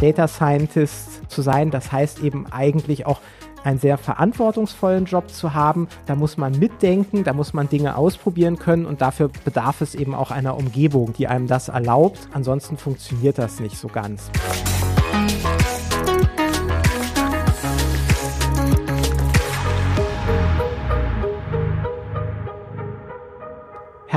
[0.00, 1.70] Data Scientist zu sein.
[1.70, 3.20] Das heißt eben eigentlich auch
[3.64, 5.88] einen sehr verantwortungsvollen Job zu haben.
[6.06, 10.14] Da muss man mitdenken, da muss man Dinge ausprobieren können und dafür bedarf es eben
[10.14, 12.28] auch einer Umgebung, die einem das erlaubt.
[12.32, 14.30] Ansonsten funktioniert das nicht so ganz.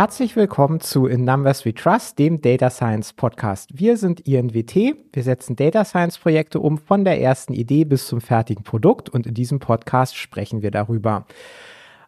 [0.01, 3.69] Herzlich willkommen zu In Numbers We Trust, dem Data Science Podcast.
[3.71, 4.95] Wir sind INWT.
[5.13, 9.27] Wir setzen Data Science Projekte um von der ersten Idee bis zum fertigen Produkt und
[9.27, 11.27] in diesem Podcast sprechen wir darüber.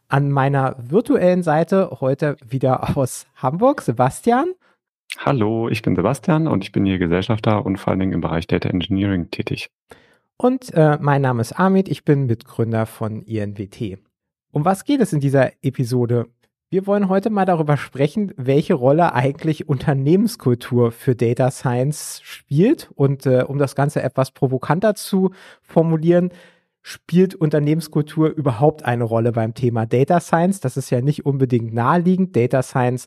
[0.08, 4.48] An meiner virtuellen Seite heute wieder aus Hamburg Sebastian.
[5.20, 8.48] Hallo, ich bin Sebastian und ich bin hier Gesellschafter und vor allen Dingen im Bereich
[8.48, 9.70] Data Engineering tätig.
[10.38, 14.00] Und äh, mein Name ist Amit, ich bin Mitgründer von INWT.
[14.52, 16.26] Um was geht es in dieser Episode?
[16.74, 22.90] Wir wollen heute mal darüber sprechen, welche Rolle eigentlich Unternehmenskultur für Data Science spielt.
[22.96, 26.32] Und äh, um das Ganze etwas provokanter zu formulieren,
[26.82, 30.62] spielt Unternehmenskultur überhaupt eine Rolle beim Thema Data Science?
[30.62, 32.36] Das ist ja nicht unbedingt naheliegend.
[32.36, 33.06] Data Science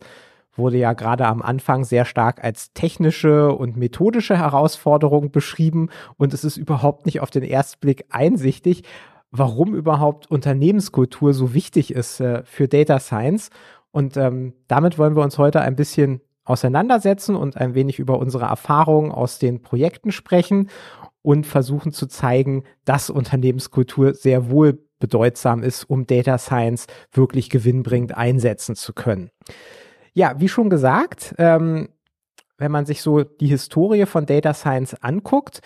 [0.55, 6.45] wurde ja gerade am Anfang sehr stark als technische und methodische Herausforderung beschrieben und es
[6.45, 8.85] ist überhaupt nicht auf den ersten Blick einsichtig,
[9.39, 13.51] warum überhaupt Unternehmenskultur so wichtig ist äh, für Data Science.
[13.91, 18.47] Und ähm, damit wollen wir uns heute ein bisschen auseinandersetzen und ein wenig über unsere
[18.47, 20.71] Erfahrungen aus den Projekten sprechen
[21.23, 28.17] und versuchen zu zeigen, dass Unternehmenskultur sehr wohl bedeutsam ist, um Data Science wirklich gewinnbringend
[28.17, 29.31] einsetzen zu können.
[30.15, 31.89] Ja, wie schon gesagt, ähm,
[32.59, 35.61] wenn man sich so die Historie von Data Science anguckt,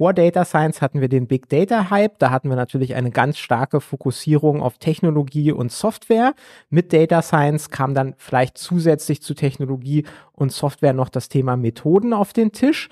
[0.00, 2.18] vor Data Science hatten wir den Big Data Hype.
[2.18, 6.34] Da hatten wir natürlich eine ganz starke Fokussierung auf Technologie und Software.
[6.70, 12.12] Mit Data Science kam dann vielleicht zusätzlich zu Technologie und Software noch das Thema Methoden
[12.12, 12.88] auf den Tisch.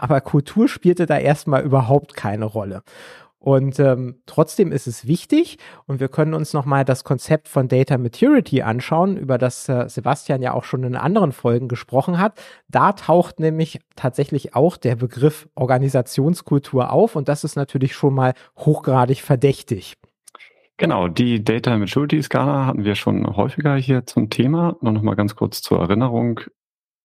[0.00, 2.82] Aber Kultur spielte da erstmal überhaupt keine Rolle.
[3.42, 5.56] Und ähm, trotzdem ist es wichtig
[5.86, 10.42] und wir können uns nochmal das Konzept von Data Maturity anschauen, über das äh, Sebastian
[10.42, 12.38] ja auch schon in anderen Folgen gesprochen hat.
[12.68, 18.34] Da taucht nämlich tatsächlich auch der Begriff Organisationskultur auf und das ist natürlich schon mal
[18.58, 19.96] hochgradig verdächtig.
[20.76, 24.76] Genau, die Data Maturity Skala hatten wir schon häufiger hier zum Thema.
[24.82, 26.40] Nur noch mal ganz kurz zur Erinnerung.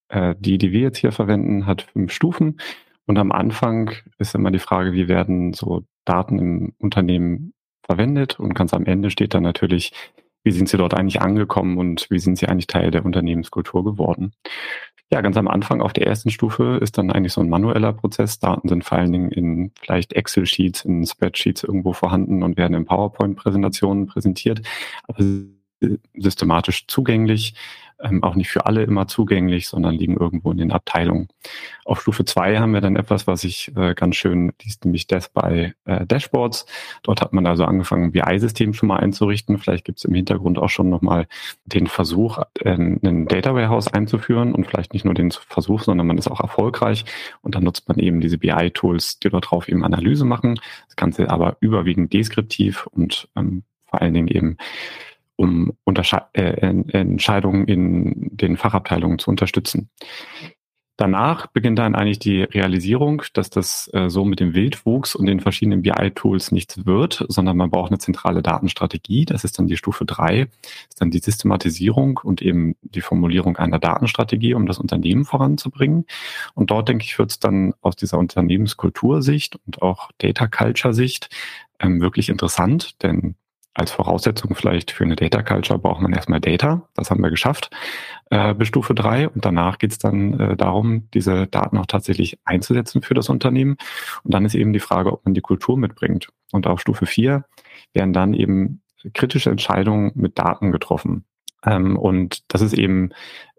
[0.10, 2.60] Äh, die, die wir jetzt hier verwenden, hat fünf Stufen.
[3.06, 7.54] Und am Anfang ist immer die Frage, wie werden so Daten im Unternehmen
[7.86, 9.92] verwendet und ganz am Ende steht dann natürlich,
[10.44, 14.34] wie sind sie dort eigentlich angekommen und wie sind sie eigentlich Teil der Unternehmenskultur geworden.
[15.12, 18.40] Ja, ganz am Anfang auf der ersten Stufe ist dann eigentlich so ein manueller Prozess.
[18.40, 22.86] Daten sind vor allen Dingen in vielleicht Excel-Sheets, in Spreadsheets irgendwo vorhanden und werden in
[22.86, 24.62] PowerPoint-Präsentationen präsentiert,
[25.04, 25.24] aber
[26.14, 27.56] systematisch zugänglich
[28.00, 31.30] ähm, auch nicht für alle immer zugänglich, sondern liegen irgendwo in den Abteilungen.
[31.86, 35.08] Auf Stufe zwei haben wir dann etwas, was ich äh, ganz schön, die ist nämlich
[35.08, 36.66] das bei äh, Dashboards.
[37.04, 39.58] Dort hat man also angefangen, BI-System schon mal einzurichten.
[39.58, 41.28] Vielleicht gibt es im Hintergrund auch schon nochmal
[41.66, 46.18] den Versuch, äh, einen Data Warehouse einzuführen und vielleicht nicht nur den Versuch, sondern man
[46.18, 47.06] ist auch erfolgreich
[47.42, 50.60] und dann nutzt man eben diese BI-Tools, die dort drauf eben Analyse machen.
[50.88, 54.58] Das Ganze aber überwiegend deskriptiv und ähm, vor allen Dingen eben
[55.36, 56.52] um Untersche äh,
[56.92, 59.90] Entscheidungen in den Fachabteilungen zu unterstützen.
[60.98, 65.42] Danach beginnt dann eigentlich die Realisierung, dass das äh, so mit dem Wildwuchs und den
[65.42, 69.26] verschiedenen BI-Tools nichts wird, sondern man braucht eine zentrale Datenstrategie.
[69.26, 70.48] Das ist dann die Stufe drei,
[70.88, 76.06] ist dann die Systematisierung und eben die Formulierung einer Datenstrategie, um das Unternehmen voranzubringen.
[76.54, 81.28] Und dort, denke ich, wird es dann aus dieser Unternehmenskultursicht und auch Data Culture-Sicht
[81.82, 83.36] ähm, wirklich interessant, denn
[83.76, 86.88] als Voraussetzung vielleicht für eine Data Culture braucht man erstmal Data.
[86.96, 87.70] Das haben wir geschafft
[88.30, 92.40] äh, bis Stufe drei Und danach geht es dann äh, darum, diese Daten auch tatsächlich
[92.46, 93.76] einzusetzen für das Unternehmen.
[94.24, 96.30] Und dann ist eben die Frage, ob man die Kultur mitbringt.
[96.54, 97.44] Und auf Stufe vier
[97.94, 98.82] werden dann eben
[99.14, 101.26] kritische Entscheidungen mit Daten getroffen.
[101.66, 103.10] Ähm, und das ist eben,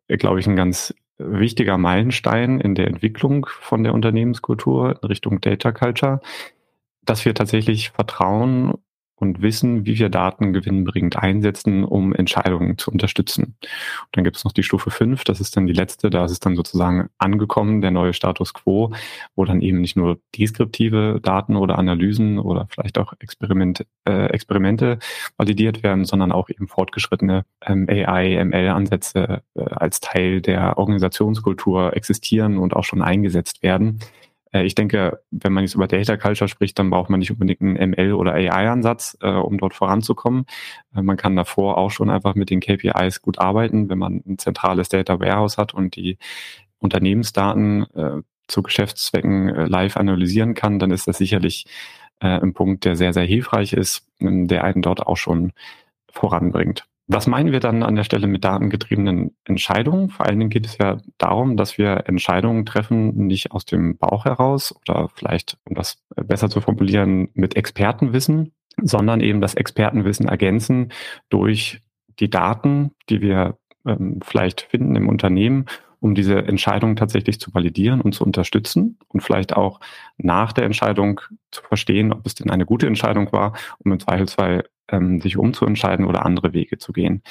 [0.09, 5.73] glaube ich, ein ganz wichtiger Meilenstein in der Entwicklung von der Unternehmenskultur in Richtung Data
[5.73, 6.21] Culture,
[7.03, 8.75] dass wir tatsächlich Vertrauen
[9.17, 13.57] und wissen, wie wir Daten gewinnbringend einsetzen, um Entscheidungen zu unterstützen.
[13.61, 16.33] Und dann gibt es noch die Stufe 5, das ist dann die letzte, da ist
[16.33, 18.93] es dann sozusagen angekommen, der neue Status quo,
[19.35, 24.99] wo dann eben nicht nur deskriptive Daten oder Analysen oder vielleicht auch Experiment, äh, Experimente
[25.37, 32.59] validiert werden, sondern auch eben fortgeschrittene ähm, AI, ML-Ansätze äh, als Teil der Organisationskultur existieren
[32.59, 34.01] und auch schon eingesetzt werden.
[34.57, 37.61] Äh, ich denke, wenn man jetzt über Data Culture spricht, dann braucht man nicht unbedingt
[37.61, 40.47] einen ML- oder AI-Ansatz, äh, um dort voranzukommen.
[40.95, 44.39] Äh, man kann davor auch schon einfach mit den KPIs gut arbeiten, wenn man ein
[44.39, 46.19] zentrales Data Warehouse hat und die
[46.79, 51.67] Unternehmensdaten äh, zu Geschäftszwecken äh, live analysieren kann, dann ist das sicherlich
[52.21, 55.53] äh, ein Punkt, der sehr, sehr hilfreich ist, der einen dort auch schon
[56.11, 56.87] voranbringt.
[57.09, 60.09] Was meinen wir dann an der Stelle mit datengetriebenen Entscheidungen?
[60.09, 64.25] Vor allen Dingen geht es ja darum, dass wir Entscheidungen treffen, nicht aus dem Bauch
[64.25, 70.93] heraus oder vielleicht, um das besser zu formulieren, mit Expertenwissen, sondern eben das Expertenwissen ergänzen
[71.29, 71.81] durch
[72.19, 73.57] die Daten, die wir
[73.87, 75.67] ähm, vielleicht finden im Unternehmen,
[76.07, 79.81] um diese Entscheidung tatsächlich zu validieren und zu unterstützen und vielleicht auch
[80.17, 81.21] nach der Entscheidung
[81.51, 83.55] zu verstehen, ob es denn eine gute Entscheidung war,
[83.85, 87.23] um im Zweifelsfall ähm, sich umzuentscheiden oder andere Wege zu gehen.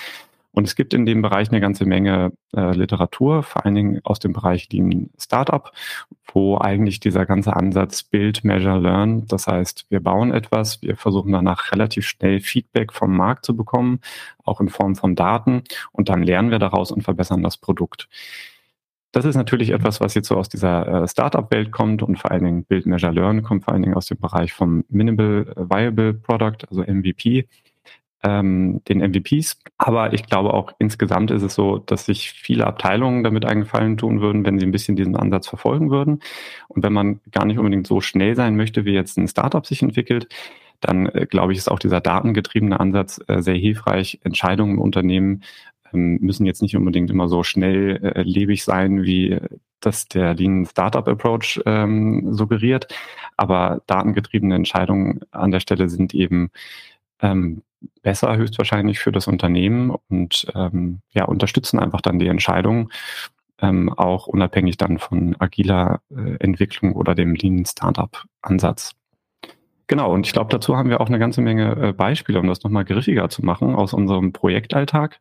[0.51, 4.19] Und es gibt in dem Bereich eine ganze Menge äh, Literatur, vor allen Dingen aus
[4.19, 5.71] dem Bereich Lean Startup,
[6.33, 11.33] wo eigentlich dieser ganze Ansatz Build, Measure, Learn, das heißt, wir bauen etwas, wir versuchen
[11.33, 13.99] danach relativ schnell Feedback vom Markt zu bekommen,
[14.43, 18.07] auch in Form von Daten, und dann lernen wir daraus und verbessern das Produkt.
[19.15, 22.43] Das ist natürlich etwas, was jetzt so aus dieser äh, Startup-Welt kommt und vor allen
[22.43, 26.67] Dingen Build, Measure, Learn kommt vor allen Dingen aus dem Bereich vom Minimal Viable Product,
[26.69, 27.47] also MVP
[28.23, 29.61] ähm, den MVPs.
[29.77, 34.19] Aber ich glaube auch insgesamt ist es so, dass sich viele Abteilungen damit eingefallen tun
[34.19, 36.19] würden, wenn sie ein bisschen diesen Ansatz verfolgen würden.
[36.67, 39.81] Und wenn man gar nicht unbedingt so schnell sein möchte, wie jetzt ein Startup sich
[39.81, 40.27] entwickelt,
[40.81, 44.19] dann äh, glaube ich, ist auch dieser datengetriebene Ansatz äh, sehr hilfreich.
[44.23, 45.43] Entscheidungen im Unternehmen
[45.91, 49.39] müssen jetzt nicht unbedingt immer so schnell äh, lebig sein, wie
[49.79, 52.87] das der Lean Startup Approach ähm, suggeriert.
[53.37, 56.49] Aber datengetriebene Entscheidungen an der Stelle sind eben
[57.21, 57.61] ähm,
[58.01, 62.89] besser höchstwahrscheinlich für das Unternehmen und ähm, ja, unterstützen einfach dann die Entscheidung,
[63.61, 68.93] ähm, auch unabhängig dann von agiler äh, Entwicklung oder dem Lean Startup Ansatz.
[69.87, 72.63] Genau, und ich glaube, dazu haben wir auch eine ganze Menge äh, Beispiele, um das
[72.63, 75.19] nochmal griffiger zu machen aus unserem Projektalltag.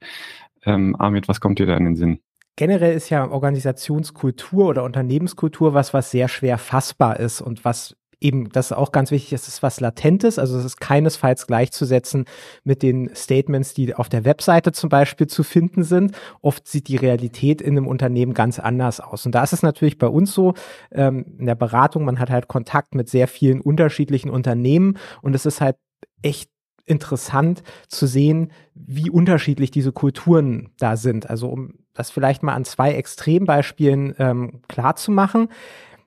[0.67, 2.21] Ähm, Amit, was kommt dir da in den Sinn?
[2.57, 8.49] Generell ist ja Organisationskultur oder Unternehmenskultur was, was sehr schwer fassbar ist und was eben,
[8.51, 12.25] das ist auch ganz wichtig, es ist was Latentes, also es ist keinesfalls gleichzusetzen
[12.65, 16.17] mit den Statements, die auf der Webseite zum Beispiel zu finden sind.
[16.41, 19.27] Oft sieht die Realität in einem Unternehmen ganz anders aus.
[19.27, 20.55] Und da ist es natürlich bei uns so,
[20.91, 25.45] ähm, in der Beratung, man hat halt Kontakt mit sehr vielen unterschiedlichen Unternehmen und es
[25.45, 25.77] ist halt
[26.23, 26.51] echt
[26.87, 31.31] interessant zu sehen, wie unterschiedlich diese Kulturen da sind.
[31.31, 35.49] Also um das vielleicht mal an zwei Extrembeispielen ähm, klar zu machen.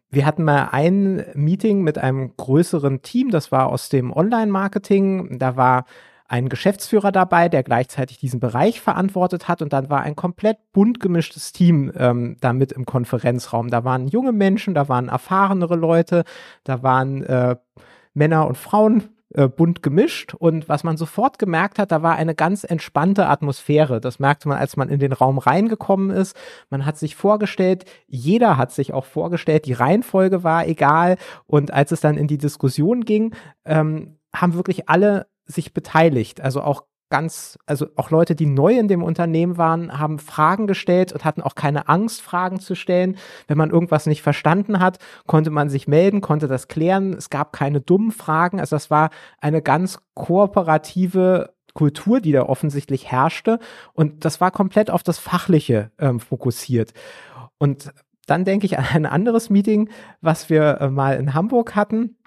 [0.09, 5.37] Wir hatten mal ein Meeting mit einem größeren Team, das war aus dem Online-Marketing.
[5.39, 5.85] Da war
[6.29, 10.99] ein Geschäftsführer dabei, der gleichzeitig diesen Bereich verantwortet hat und dann war ein komplett bunt
[10.99, 13.69] gemischtes Team ähm, da mit im Konferenzraum.
[13.69, 16.23] Da waren junge Menschen, da waren erfahrenere Leute,
[16.65, 17.55] da waren äh,
[18.13, 19.03] Männer und Frauen
[19.33, 23.99] äh, bunt gemischt und was man sofort gemerkt hat, da war eine ganz entspannte Atmosphäre.
[23.99, 26.35] Das merkte man, als man in den Raum reingekommen ist.
[26.69, 31.91] Man hat sich vorgestellt, jeder hat sich auch vorgestellt, die Reihenfolge war egal und als
[31.91, 33.35] es dann in die Diskussion ging,
[33.65, 36.41] ähm, haben wirklich alle sich beteiligt.
[36.41, 41.13] Also auch ganz, also auch Leute, die neu in dem Unternehmen waren, haben Fragen gestellt
[41.13, 43.17] und hatten auch keine Angst, Fragen zu stellen.
[43.47, 47.13] Wenn man irgendwas nicht verstanden hat, konnte man sich melden, konnte das klären.
[47.13, 48.59] Es gab keine dummen Fragen.
[48.59, 49.09] Also das war
[49.39, 53.59] eine ganz kooperative Kultur, die da offensichtlich herrschte.
[53.93, 56.93] Und das war komplett auf das Fachliche ähm, fokussiert.
[57.57, 57.93] Und
[58.25, 59.89] dann denke ich an ein anderes Meeting,
[60.21, 62.17] was wir äh, mal in Hamburg hatten.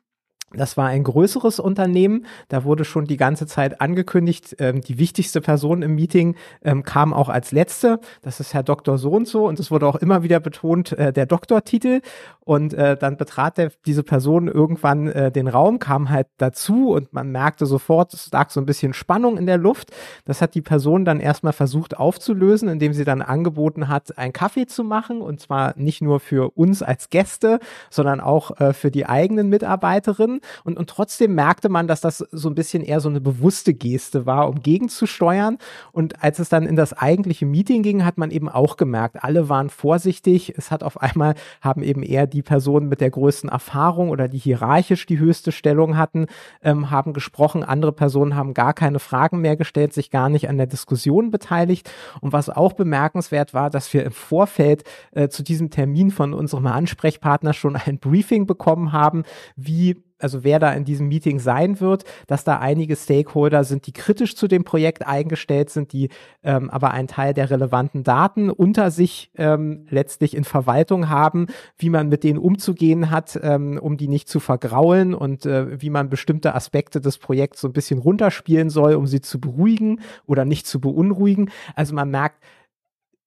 [0.53, 2.27] Das war ein größeres Unternehmen.
[2.49, 7.15] Da wurde schon die ganze Zeit angekündigt, ähm, die wichtigste Person im Meeting ähm, kam
[7.15, 8.01] auch als letzte.
[8.23, 8.99] Das ist Herr Dr.
[8.99, 9.47] So und so.
[9.47, 12.01] Und es wurde auch immer wieder betont, äh, der Doktortitel.
[12.41, 17.13] Und äh, dann betrat der, diese Person irgendwann äh, den Raum, kam halt dazu und
[17.13, 19.93] man merkte sofort, es lag so ein bisschen Spannung in der Luft.
[20.25, 24.67] Das hat die Person dann erstmal versucht aufzulösen, indem sie dann angeboten hat, einen Kaffee
[24.67, 25.21] zu machen.
[25.21, 30.40] Und zwar nicht nur für uns als Gäste, sondern auch äh, für die eigenen Mitarbeiterinnen
[30.65, 34.27] und, und trotzdem merkte man, dass das so ein bisschen eher so eine bewusste Geste
[34.27, 35.59] war, um gegenzusteuern.
[35.93, 39.49] Und als es dann in das eigentliche Meeting ging, hat man eben auch gemerkt, alle
[39.49, 40.55] waren vorsichtig.
[40.57, 44.39] Es hat auf einmal, haben eben eher die Personen mit der größten Erfahrung oder die
[44.39, 46.27] hierarchisch die höchste Stellung hatten,
[46.63, 47.65] ähm, haben gesprochen.
[47.65, 51.91] Andere Personen haben gar keine Fragen mehr gestellt, sich gar nicht an der Diskussion beteiligt.
[52.21, 56.67] Und was auch bemerkenswert war, dass wir im Vorfeld äh, zu diesem Termin von unserem
[56.67, 59.25] Ansprechpartner schon ein Briefing bekommen haben,
[59.57, 63.93] wie also wer da in diesem Meeting sein wird, dass da einige Stakeholder sind, die
[63.93, 66.09] kritisch zu dem Projekt eingestellt sind, die
[66.43, 71.47] ähm, aber einen Teil der relevanten Daten unter sich ähm, letztlich in Verwaltung haben,
[71.77, 75.91] wie man mit denen umzugehen hat, ähm, um die nicht zu vergraulen und äh, wie
[75.91, 80.45] man bestimmte Aspekte des Projekts so ein bisschen runterspielen soll, um sie zu beruhigen oder
[80.45, 81.51] nicht zu beunruhigen.
[81.75, 82.43] Also man merkt,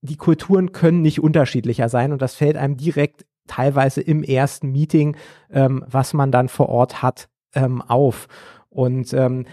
[0.02, 5.16] die Kulturen können nicht unterschiedlicher sein und das fällt einem direkt teilweise im ersten Meeting,
[5.52, 8.28] ähm, was man dann vor Ort hat, ähm, auf.
[8.70, 9.46] Und ähm,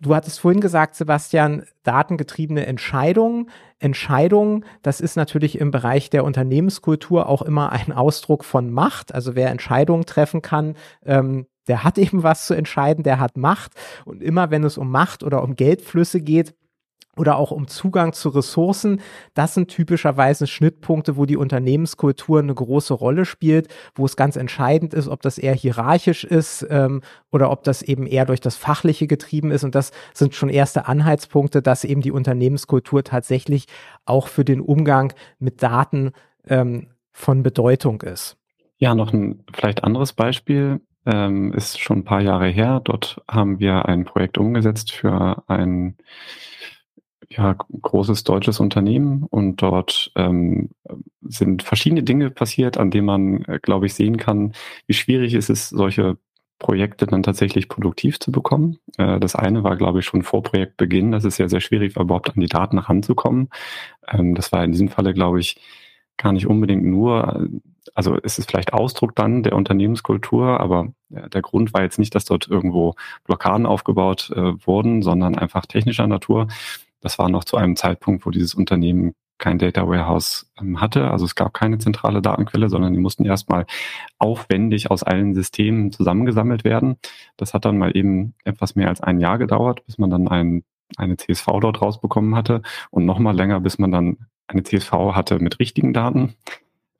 [0.00, 3.50] du hattest vorhin gesagt, Sebastian, datengetriebene Entscheidungen.
[3.78, 9.14] Entscheidungen, das ist natürlich im Bereich der Unternehmenskultur auch immer ein Ausdruck von Macht.
[9.14, 13.72] Also wer Entscheidungen treffen kann, ähm, der hat eben was zu entscheiden, der hat Macht.
[14.04, 16.54] Und immer wenn es um Macht oder um Geldflüsse geht,
[17.16, 19.00] oder auch um Zugang zu Ressourcen.
[19.34, 24.94] Das sind typischerweise Schnittpunkte, wo die Unternehmenskultur eine große Rolle spielt, wo es ganz entscheidend
[24.94, 29.06] ist, ob das eher hierarchisch ist ähm, oder ob das eben eher durch das Fachliche
[29.06, 29.64] getrieben ist.
[29.64, 33.66] Und das sind schon erste Anhaltspunkte, dass eben die Unternehmenskultur tatsächlich
[34.04, 36.12] auch für den Umgang mit Daten
[36.46, 38.36] ähm, von Bedeutung ist.
[38.78, 42.80] Ja, noch ein vielleicht anderes Beispiel ähm, ist schon ein paar Jahre her.
[42.82, 45.96] Dort haben wir ein Projekt umgesetzt für ein
[47.32, 50.70] ja, großes deutsches Unternehmen und dort ähm,
[51.22, 54.52] sind verschiedene Dinge passiert, an denen man, äh, glaube ich, sehen kann,
[54.86, 56.18] wie schwierig ist es, solche
[56.58, 58.78] Projekte dann tatsächlich produktiv zu bekommen.
[58.98, 62.02] Äh, das eine war, glaube ich, schon vor Projektbeginn, dass es ja sehr schwierig war,
[62.02, 63.48] überhaupt an die Daten ranzukommen.
[64.08, 65.60] Ähm, das war in diesem Falle, glaube ich,
[66.16, 67.48] gar nicht unbedingt nur,
[67.94, 72.26] also es ist vielleicht Ausdruck dann der Unternehmenskultur, aber der Grund war jetzt nicht, dass
[72.26, 72.94] dort irgendwo
[73.24, 76.48] Blockaden aufgebaut äh, wurden, sondern einfach technischer Natur.
[77.00, 81.10] Das war noch zu einem Zeitpunkt, wo dieses Unternehmen kein Data Warehouse ähm, hatte.
[81.10, 83.66] Also es gab keine zentrale Datenquelle, sondern die mussten erstmal
[84.18, 86.96] aufwendig aus allen Systemen zusammengesammelt werden.
[87.36, 90.62] Das hat dann mal eben etwas mehr als ein Jahr gedauert, bis man dann ein,
[90.96, 95.58] eine CSV dort rausbekommen hatte und nochmal länger, bis man dann eine CSV hatte mit
[95.58, 96.34] richtigen Daten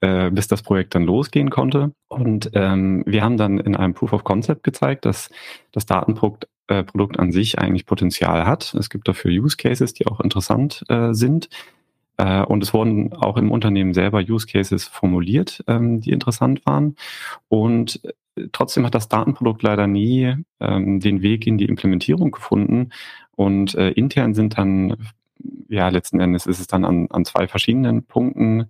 [0.01, 1.93] äh, bis das Projekt dann losgehen konnte.
[2.07, 5.29] Und ähm, wir haben dann in einem Proof of Concept gezeigt, dass
[5.71, 8.73] das Datenprodukt äh, Produkt an sich eigentlich Potenzial hat.
[8.75, 11.49] Es gibt dafür Use Cases, die auch interessant äh, sind.
[12.17, 16.95] Äh, und es wurden auch im Unternehmen selber Use Cases formuliert, ähm, die interessant waren.
[17.49, 22.91] Und äh, trotzdem hat das Datenprodukt leider nie ähm, den Weg in die Implementierung gefunden.
[23.35, 24.95] Und äh, intern sind dann,
[25.67, 28.67] ja, letzten Endes ist es dann an, an zwei verschiedenen Punkten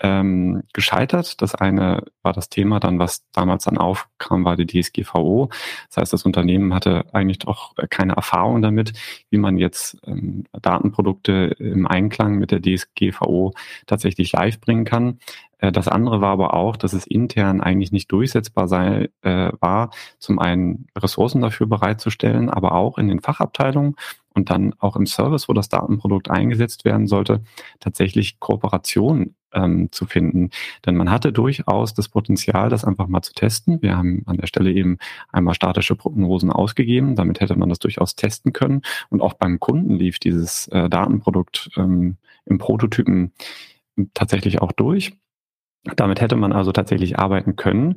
[0.00, 1.40] ähm, gescheitert.
[1.42, 5.50] Das eine war das Thema dann, was damals dann aufkam, war die DSGVO.
[5.88, 8.92] Das heißt, das Unternehmen hatte eigentlich doch keine Erfahrung damit,
[9.30, 13.52] wie man jetzt ähm, Datenprodukte im Einklang mit der DSGVO
[13.86, 15.18] tatsächlich live bringen kann.
[15.58, 19.90] Äh, das andere war aber auch, dass es intern eigentlich nicht durchsetzbar sei, äh, war,
[20.18, 23.96] zum einen Ressourcen dafür bereitzustellen, aber auch in den Fachabteilungen
[24.34, 27.42] und dann auch im Service, wo das Datenprodukt eingesetzt werden sollte,
[27.80, 30.50] tatsächlich Kooperation ähm, zu finden.
[30.86, 33.82] Denn man hatte durchaus das Potenzial, das einfach mal zu testen.
[33.82, 34.98] Wir haben an der Stelle eben
[35.30, 37.16] einmal statische Prognosen ausgegeben.
[37.16, 38.82] Damit hätte man das durchaus testen können.
[39.08, 42.16] Und auch beim Kunden lief dieses äh, Datenprodukt ähm,
[42.46, 43.32] im Prototypen
[44.14, 45.12] tatsächlich auch durch.
[45.96, 47.96] Damit hätte man also tatsächlich arbeiten können.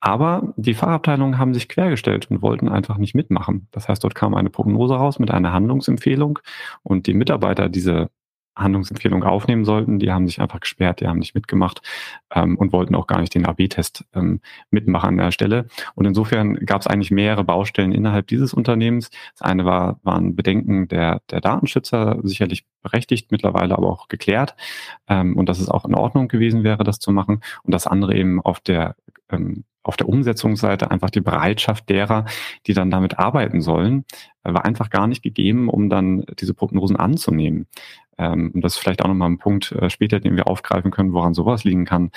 [0.00, 3.68] Aber die Fachabteilungen haben sich quergestellt und wollten einfach nicht mitmachen.
[3.72, 6.38] Das heißt, dort kam eine Prognose raus mit einer Handlungsempfehlung
[6.82, 8.10] und die Mitarbeiter diese
[8.56, 11.82] Handlungsempfehlung aufnehmen sollten, die haben sich einfach gesperrt, die haben nicht mitgemacht
[12.34, 15.66] ähm, und wollten auch gar nicht den AB-Test ähm, mitmachen an der Stelle.
[15.94, 19.10] Und insofern gab es eigentlich mehrere Baustellen innerhalb dieses Unternehmens.
[19.38, 24.56] Das eine war, waren Bedenken der, der Datenschützer, sicherlich berechtigt, mittlerweile aber auch geklärt
[25.08, 27.42] ähm, und dass es auch in Ordnung gewesen wäre, das zu machen.
[27.62, 28.96] Und das andere eben auf der
[29.30, 32.24] ähm, auf der Umsetzungsseite einfach die Bereitschaft derer,
[32.66, 34.04] die dann damit arbeiten sollen,
[34.42, 37.66] äh, war einfach gar nicht gegeben, um dann diese Prognosen anzunehmen.
[38.18, 41.12] Ähm, und das ist vielleicht auch nochmal ein Punkt äh, später, den wir aufgreifen können,
[41.12, 42.10] woran sowas liegen kann.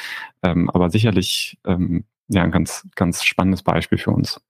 [0.44, 4.42] Ähm, aber sicherlich ähm, ja ein ganz, ganz spannendes Beispiel für uns.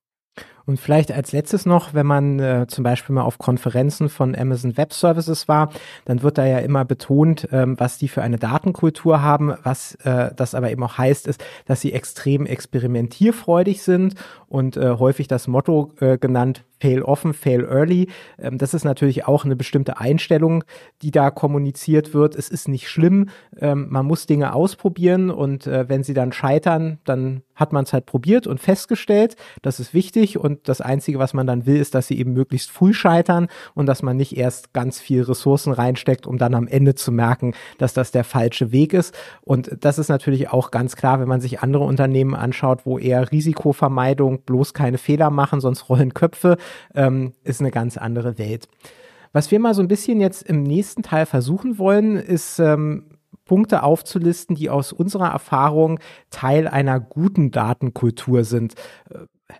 [0.69, 4.77] Und vielleicht als letztes noch, wenn man äh, zum Beispiel mal auf Konferenzen von Amazon
[4.77, 5.71] Web Services war,
[6.05, 9.55] dann wird da ja immer betont, ähm, was die für eine Datenkultur haben.
[9.63, 14.13] Was äh, das aber eben auch heißt, ist, dass sie extrem experimentierfreudig sind
[14.47, 18.07] und äh, häufig das Motto äh, genannt, fail often, fail early.
[18.37, 20.63] Ähm, das ist natürlich auch eine bestimmte Einstellung,
[21.01, 22.35] die da kommuniziert wird.
[22.35, 26.99] Es ist nicht schlimm, ähm, man muss Dinge ausprobieren und äh, wenn sie dann scheitern,
[27.03, 29.35] dann hat man es halt probiert und festgestellt.
[29.61, 32.71] Das ist wichtig und das Einzige, was man dann will, ist, dass sie eben möglichst
[32.71, 36.95] früh scheitern und dass man nicht erst ganz viel Ressourcen reinsteckt, um dann am Ende
[36.95, 39.13] zu merken, dass das der falsche Weg ist.
[39.41, 43.29] Und das ist natürlich auch ganz klar, wenn man sich andere Unternehmen anschaut, wo eher
[43.31, 46.57] Risikovermeidung, bloß keine Fehler machen, sonst rollen Köpfe
[46.93, 48.67] ähm, ist eine ganz andere Welt.
[49.31, 53.11] Was wir mal so ein bisschen jetzt im nächsten Teil versuchen wollen, ist ähm,
[53.45, 55.99] Punkte aufzulisten, die aus unserer Erfahrung
[56.29, 58.75] Teil einer guten Datenkultur sind.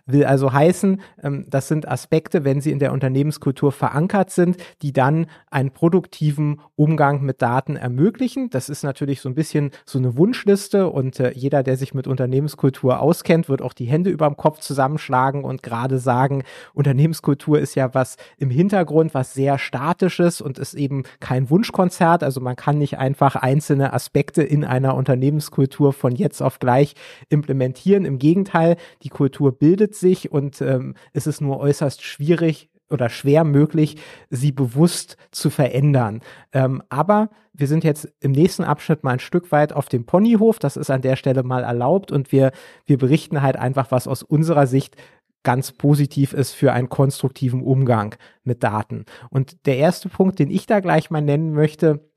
[0.06, 4.92] Will also heißen, ähm, das sind Aspekte, wenn sie in der Unternehmenskultur verankert sind, die
[4.92, 8.50] dann einen produktiven Umgang mit Daten ermöglichen.
[8.50, 12.06] Das ist natürlich so ein bisschen so eine Wunschliste und äh, jeder, der sich mit
[12.06, 16.44] Unternehmenskultur auskennt, wird auch die Hände über dem Kopf zusammenschlagen und gerade sagen,
[16.74, 22.22] Unternehmenskultur ist ja was im Hintergrund, was sehr statisches und ist eben kein Wunschkonzert.
[22.22, 26.94] Also man kann nicht einfach einzelne Aspekte in einer Unternehmenskultur von jetzt auf gleich
[27.28, 28.04] implementieren.
[28.04, 33.08] Im Gegenteil, die Kultur bildet bildet sich und ähm, es ist nur äußerst schwierig oder
[33.08, 33.96] schwer möglich,
[34.28, 36.20] sie bewusst zu verändern.
[36.52, 40.58] Ähm, aber wir sind jetzt im nächsten Abschnitt mal ein Stück weit auf dem Ponyhof.
[40.58, 42.52] Das ist an der Stelle mal erlaubt und wir,
[42.84, 44.96] wir berichten halt einfach, was aus unserer Sicht
[45.44, 49.06] ganz positiv ist für einen konstruktiven Umgang mit Daten.
[49.30, 52.10] Und der erste Punkt, den ich da gleich mal nennen möchte,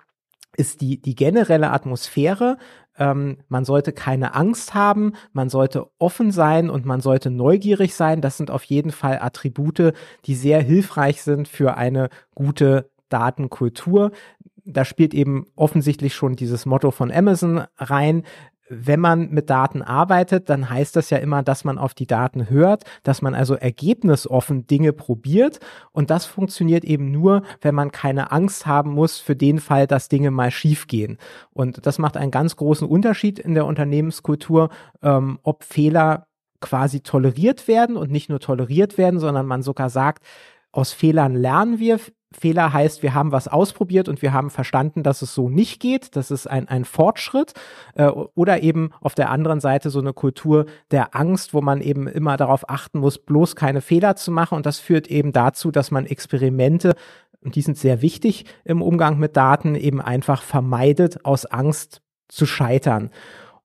[0.58, 2.58] ist die, die generelle Atmosphäre.
[2.98, 8.22] Ähm, man sollte keine Angst haben, man sollte offen sein und man sollte neugierig sein.
[8.22, 9.94] Das sind auf jeden Fall Attribute,
[10.26, 14.12] die sehr hilfreich sind für eine gute Datenkultur.
[14.66, 18.24] Da spielt eben offensichtlich schon dieses Motto von Amazon rein
[18.80, 22.50] wenn man mit Daten arbeitet, dann heißt das ja immer, dass man auf die Daten
[22.50, 25.60] hört, dass man also ergebnisoffen Dinge probiert.
[25.92, 30.10] Und das funktioniert eben nur, wenn man keine Angst haben muss für den Fall, dass
[30.10, 31.18] Dinge mal schiefgehen.
[31.52, 34.70] Und das macht einen ganz großen Unterschied in der Unternehmenskultur,
[35.02, 36.28] ähm, ob Fehler
[36.62, 40.24] quasi toleriert werden und nicht nur toleriert werden, sondern man sogar sagt,
[40.72, 42.00] aus Fehlern lernen wir,
[42.34, 46.16] Fehler heißt, wir haben was ausprobiert und wir haben verstanden, dass es so nicht geht.
[46.16, 47.54] Das ist ein, ein Fortschritt.
[47.96, 52.08] Äh, oder eben auf der anderen Seite so eine Kultur der Angst, wo man eben
[52.08, 54.56] immer darauf achten muss, bloß keine Fehler zu machen.
[54.56, 56.96] Und das führt eben dazu, dass man Experimente,
[57.42, 62.46] und die sind sehr wichtig im Umgang mit Daten, eben einfach vermeidet, aus Angst zu
[62.46, 63.10] scheitern.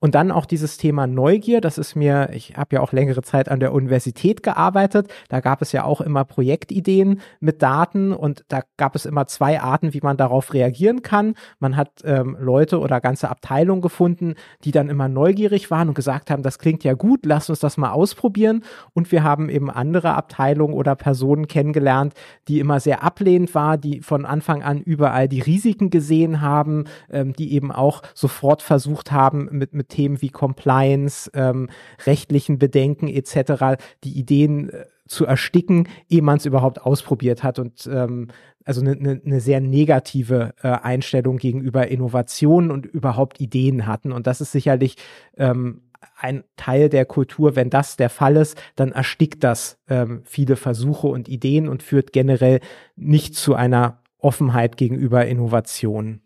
[0.00, 3.49] Und dann auch dieses Thema Neugier, das ist mir, ich habe ja auch längere Zeit
[3.49, 8.62] an der Universität gearbeitet, da gab es ja auch immer Projektideen mit Daten und da
[8.76, 11.35] gab es immer zwei Arten, wie man darauf reagieren kann.
[11.59, 16.31] Man hat ähm, Leute oder ganze Abteilungen gefunden, die dann immer neugierig waren und gesagt
[16.31, 18.63] haben, das klingt ja gut, lass uns das mal ausprobieren.
[18.95, 22.15] Und wir haben eben andere Abteilungen oder Personen kennengelernt,
[22.47, 27.32] die immer sehr ablehnend war, die von Anfang an überall die Risiken gesehen haben, ähm,
[27.32, 31.69] die eben auch sofort versucht haben, mit, mit Themen wie Compliance, ähm,
[32.07, 33.83] rechtlichen Bedenken etc.
[34.05, 38.29] die Ideen äh, zu ersticken, ehe man es überhaupt ausprobiert hat und ähm,
[38.65, 44.13] also eine ne, ne sehr negative äh, Einstellung gegenüber Innovationen und überhaupt Ideen hatten.
[44.13, 44.97] Und das ist sicherlich
[45.39, 45.81] ähm,
[46.17, 51.07] ein Teil der Kultur, wenn das der Fall ist, dann erstickt das ähm, viele Versuche
[51.07, 52.61] und Ideen und führt generell
[52.97, 56.21] nicht zu einer Offenheit gegenüber Innovationen.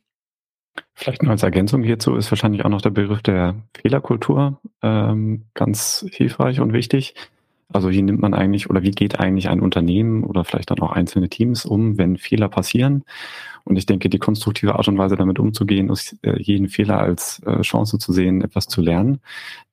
[0.94, 6.06] Vielleicht nur als Ergänzung hierzu ist wahrscheinlich auch noch der Begriff der Fehlerkultur ähm, ganz
[6.10, 7.14] hilfreich und wichtig.
[7.72, 10.92] Also wie nimmt man eigentlich oder wie geht eigentlich ein Unternehmen oder vielleicht dann auch
[10.92, 13.04] einzelne Teams um, wenn Fehler passieren?
[13.64, 17.40] Und ich denke, die konstruktive Art und Weise damit umzugehen, ist äh, jeden Fehler als
[17.46, 19.20] äh, Chance zu sehen, etwas zu lernen.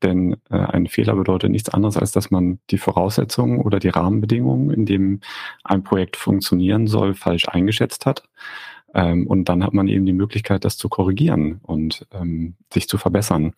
[0.03, 4.69] Denn äh, ein Fehler bedeutet nichts anderes, als dass man die Voraussetzungen oder die Rahmenbedingungen,
[4.71, 5.21] in dem
[5.63, 8.23] ein Projekt funktionieren soll, falsch eingeschätzt hat.
[8.93, 12.97] Ähm, und dann hat man eben die Möglichkeit, das zu korrigieren und ähm, sich zu
[12.97, 13.45] verbessern.
[13.45, 13.53] Und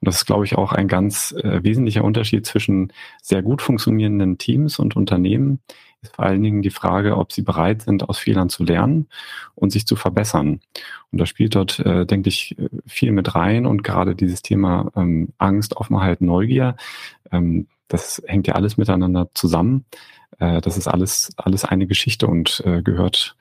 [0.00, 4.78] das ist, glaube ich, auch ein ganz äh, wesentlicher Unterschied zwischen sehr gut funktionierenden Teams
[4.78, 5.60] und Unternehmen.
[6.02, 9.08] Ist vor allen Dingen die Frage, ob sie bereit sind, aus Fehlern zu lernen
[9.54, 10.60] und sich zu verbessern.
[11.12, 15.28] Und da spielt dort, äh, denke ich, viel mit rein und gerade dieses Thema ähm,
[15.36, 16.76] Angst, Offenheit, Neugier,
[17.30, 19.84] ähm, das hängt ja alles miteinander zusammen.
[20.38, 23.36] Äh, das ist alles, alles eine Geschichte und äh, gehört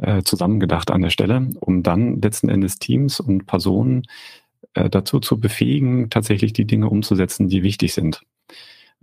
[0.00, 4.02] äh, zusammengedacht an der Stelle, um dann letzten Endes Teams und Personen
[4.74, 8.22] äh, dazu zu befähigen, tatsächlich die Dinge umzusetzen, die wichtig sind,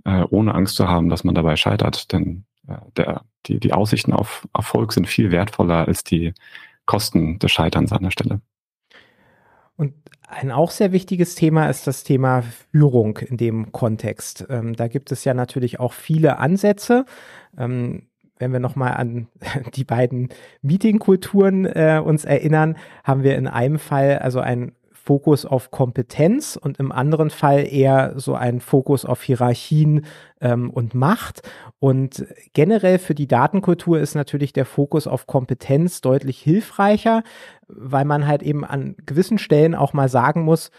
[0.05, 2.11] äh, ohne Angst zu haben, dass man dabei scheitert.
[2.11, 6.33] Denn äh, der, die, die Aussichten auf Erfolg sind viel wertvoller als die
[6.85, 8.41] Kosten des Scheiterns an der Stelle.
[9.75, 9.93] Und
[10.27, 14.45] ein auch sehr wichtiges Thema ist das Thema Führung in dem Kontext.
[14.49, 17.05] Ähm, da gibt es ja natürlich auch viele Ansätze.
[17.57, 18.07] Ähm,
[18.39, 19.27] wenn wir nochmal an
[19.75, 20.29] die beiden
[20.61, 24.73] Meetingkulturen äh, uns erinnern, haben wir in einem Fall also einen
[25.09, 30.05] Fokus auf Kompetenz und im anderen Fall eher so einen Fokus auf Hierarchien
[30.39, 31.41] ähm, und Macht.
[31.79, 37.23] Und generell für die Datenkultur ist natürlich der Fokus auf Kompetenz deutlich hilfreicher,
[37.67, 40.69] weil man halt eben an gewissen Stellen auch mal sagen muss,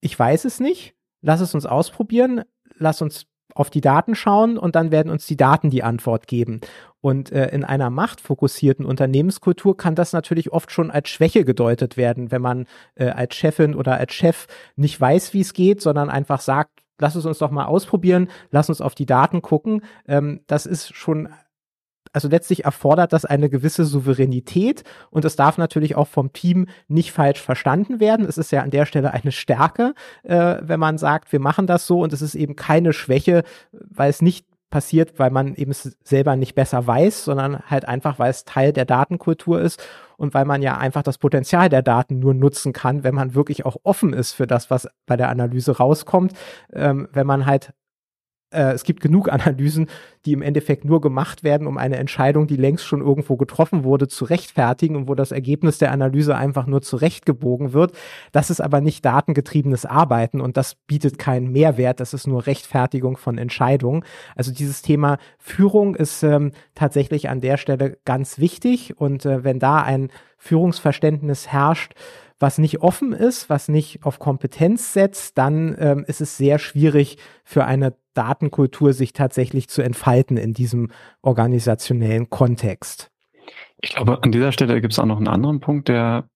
[0.00, 2.42] ich weiß es nicht, lass es uns ausprobieren,
[2.76, 6.60] lass uns auf die Daten schauen und dann werden uns die Daten die Antwort geben.
[7.00, 12.32] Und äh, in einer machtfokussierten Unternehmenskultur kann das natürlich oft schon als Schwäche gedeutet werden,
[12.32, 16.40] wenn man äh, als Chefin oder als Chef nicht weiß, wie es geht, sondern einfach
[16.40, 19.82] sagt, lass es uns doch mal ausprobieren, lass uns auf die Daten gucken.
[20.06, 21.28] Ähm, das ist schon
[22.12, 27.12] also letztlich erfordert das eine gewisse Souveränität und es darf natürlich auch vom Team nicht
[27.12, 28.26] falsch verstanden werden.
[28.26, 31.86] Es ist ja an der Stelle eine Stärke, äh, wenn man sagt, wir machen das
[31.86, 36.36] so und es ist eben keine Schwäche, weil es nicht passiert, weil man eben selber
[36.36, 39.82] nicht besser weiß, sondern halt einfach, weil es Teil der Datenkultur ist
[40.16, 43.64] und weil man ja einfach das Potenzial der Daten nur nutzen kann, wenn man wirklich
[43.64, 46.32] auch offen ist für das, was bei der Analyse rauskommt.
[46.72, 47.72] Ähm, wenn man halt
[48.50, 49.88] äh, es gibt genug Analysen,
[50.24, 54.08] die im Endeffekt nur gemacht werden, um eine Entscheidung, die längst schon irgendwo getroffen wurde,
[54.08, 57.92] zu rechtfertigen und wo das Ergebnis der Analyse einfach nur zurechtgebogen wird.
[58.32, 62.00] Das ist aber nicht datengetriebenes Arbeiten und das bietet keinen Mehrwert.
[62.00, 64.04] Das ist nur Rechtfertigung von Entscheidungen.
[64.34, 69.58] Also dieses Thema Führung ist ähm, tatsächlich an der Stelle ganz wichtig und äh, wenn
[69.58, 71.94] da ein Führungsverständnis herrscht,
[72.40, 77.18] was nicht offen ist, was nicht auf Kompetenz setzt, dann ähm, ist es sehr schwierig
[77.44, 80.90] für eine Datenkultur sich tatsächlich zu entfalten in diesem
[81.22, 83.10] organisationellen Kontext.
[83.80, 86.28] Ich glaube, an dieser Stelle gibt es auch noch einen anderen Punkt, der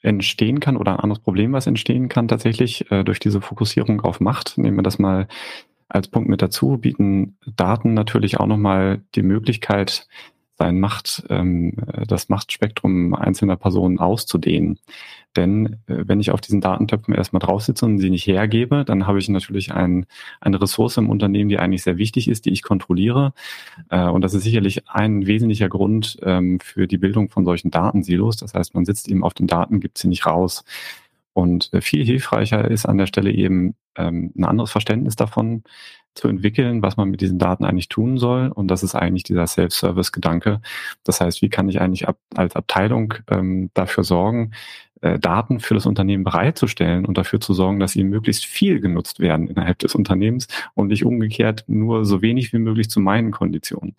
[0.00, 4.20] entstehen kann oder ein anderes Problem, was entstehen kann tatsächlich äh, durch diese Fokussierung auf
[4.20, 4.56] Macht.
[4.58, 5.26] Nehmen wir das mal
[5.88, 10.06] als Punkt mit dazu, bieten Daten natürlich auch nochmal die Möglichkeit,
[10.58, 11.74] sein Macht, ähm,
[12.06, 14.78] das Machtspektrum einzelner Personen auszudehnen.
[15.36, 19.06] Denn äh, wenn ich auf diesen Datentöpfen erstmal drauf sitze und sie nicht hergebe, dann
[19.06, 20.06] habe ich natürlich ein,
[20.40, 23.32] eine Ressource im Unternehmen, die eigentlich sehr wichtig ist, die ich kontrolliere.
[23.90, 28.36] Äh, und das ist sicherlich ein wesentlicher Grund ähm, für die Bildung von solchen Datensilos.
[28.36, 30.64] Das heißt, man sitzt eben auf den Daten, gibt sie nicht raus.
[31.34, 35.62] Und äh, viel hilfreicher ist an der Stelle eben ähm, ein anderes Verständnis davon,
[36.18, 38.48] zu entwickeln, was man mit diesen Daten eigentlich tun soll.
[38.48, 40.60] Und das ist eigentlich dieser Self-Service-Gedanke.
[41.04, 44.52] Das heißt, wie kann ich eigentlich ab, als Abteilung ähm, dafür sorgen,
[45.00, 49.20] äh, Daten für das Unternehmen bereitzustellen und dafür zu sorgen, dass sie möglichst viel genutzt
[49.20, 53.94] werden innerhalb des Unternehmens und nicht umgekehrt nur so wenig wie möglich zu meinen Konditionen.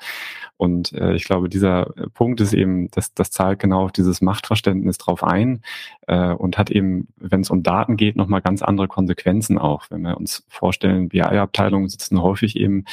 [0.57, 4.21] Und äh, ich glaube, dieser äh, Punkt ist eben, das, das zahlt genau auf dieses
[4.21, 5.61] Machtverständnis drauf ein
[6.07, 9.85] äh, und hat eben, wenn es um Daten geht, nochmal ganz andere Konsequenzen auch.
[9.89, 12.83] Wenn wir uns vorstellen, BI-Abteilungen sitzen häufig eben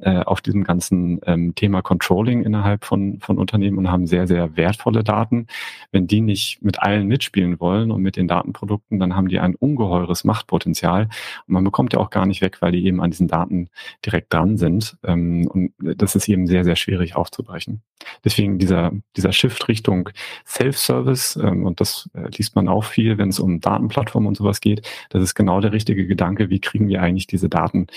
[0.00, 4.56] äh, auf diesem ganzen ähm, Thema Controlling innerhalb von, von Unternehmen und haben sehr, sehr
[4.56, 5.46] wertvolle Daten.
[5.90, 9.54] Wenn die nicht mit allen mitspielen wollen und mit den Datenprodukten, dann haben die ein
[9.54, 11.08] ungeheures Machtpotenzial.
[11.46, 13.68] Und man bekommt ja auch gar nicht weg, weil die eben an diesen Daten
[14.04, 14.96] direkt dran sind.
[15.04, 17.82] Ähm, und das ist eben sehr, sehr schwierig aufzubrechen.
[18.24, 20.10] Deswegen dieser, dieser Shift Richtung
[20.46, 24.60] Self-Service, ähm, und das äh, liest man auch viel, wenn es um Datenplattformen und sowas
[24.60, 27.88] geht, das ist genau der richtige Gedanke, wie kriegen wir eigentlich diese Daten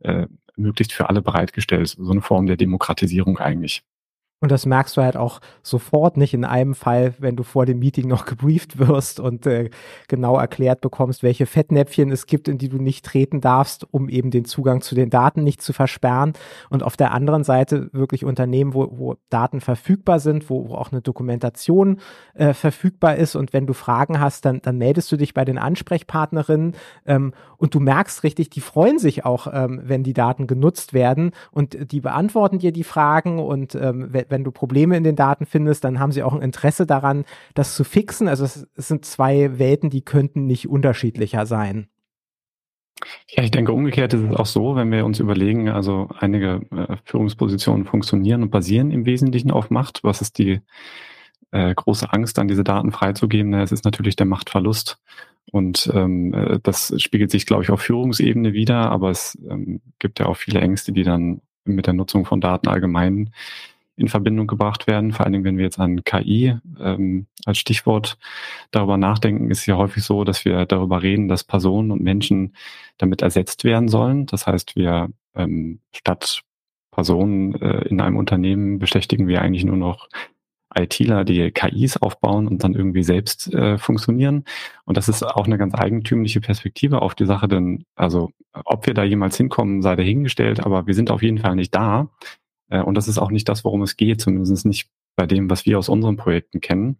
[0.00, 1.88] äh, möglichst für alle bereitgestellt.
[1.98, 3.82] So eine Form der Demokratisierung eigentlich.
[4.42, 7.78] Und das merkst du halt auch sofort nicht in einem Fall, wenn du vor dem
[7.78, 9.68] Meeting noch gebrieft wirst und äh,
[10.08, 14.30] genau erklärt bekommst, welche Fettnäpfchen es gibt, in die du nicht treten darfst, um eben
[14.30, 16.32] den Zugang zu den Daten nicht zu versperren.
[16.70, 20.90] Und auf der anderen Seite wirklich Unternehmen, wo, wo Daten verfügbar sind, wo, wo auch
[20.90, 22.00] eine Dokumentation
[22.32, 23.36] äh, verfügbar ist.
[23.36, 27.74] Und wenn du Fragen hast, dann, dann meldest du dich bei den Ansprechpartnerinnen ähm, und
[27.74, 32.00] du merkst richtig, die freuen sich auch, ähm, wenn die Daten genutzt werden und die
[32.00, 36.12] beantworten dir die Fragen und ähm, wenn du Probleme in den Daten findest, dann haben
[36.12, 38.28] sie auch ein Interesse daran, das zu fixen.
[38.28, 41.88] Also es, es sind zwei Welten, die könnten nicht unterschiedlicher sein.
[43.28, 46.96] Ja, ich denke, umgekehrt ist es auch so, wenn wir uns überlegen, also einige äh,
[47.04, 50.04] Führungspositionen funktionieren und basieren im Wesentlichen auf Macht.
[50.04, 50.60] Was ist die
[51.50, 53.54] äh, große Angst, dann diese Daten freizugeben?
[53.54, 54.98] Es ist natürlich der Machtverlust.
[55.52, 60.20] Und ähm, äh, das spiegelt sich, glaube ich, auf Führungsebene wieder, aber es ähm, gibt
[60.20, 63.30] ja auch viele Ängste, die dann mit der Nutzung von Daten allgemein
[64.00, 65.12] in Verbindung gebracht werden.
[65.12, 68.18] Vor allen Dingen, wenn wir jetzt an KI ähm, als Stichwort
[68.70, 72.54] darüber nachdenken, ist ja häufig so, dass wir darüber reden, dass Personen und Menschen
[72.98, 74.26] damit ersetzt werden sollen.
[74.26, 76.42] Das heißt, wir ähm, statt
[76.90, 80.08] Personen äh, in einem Unternehmen beschäftigen wir eigentlich nur noch
[80.74, 84.44] ITler, die KIs aufbauen und dann irgendwie selbst äh, funktionieren.
[84.84, 88.94] Und das ist auch eine ganz eigentümliche Perspektive auf die Sache, denn also ob wir
[88.94, 92.08] da jemals hinkommen, sei dahingestellt, aber wir sind auf jeden Fall nicht da.
[92.70, 95.66] Äh, und das ist auch nicht das, worum es geht, zumindest nicht bei dem, was
[95.66, 96.96] wir aus unseren Projekten kennen,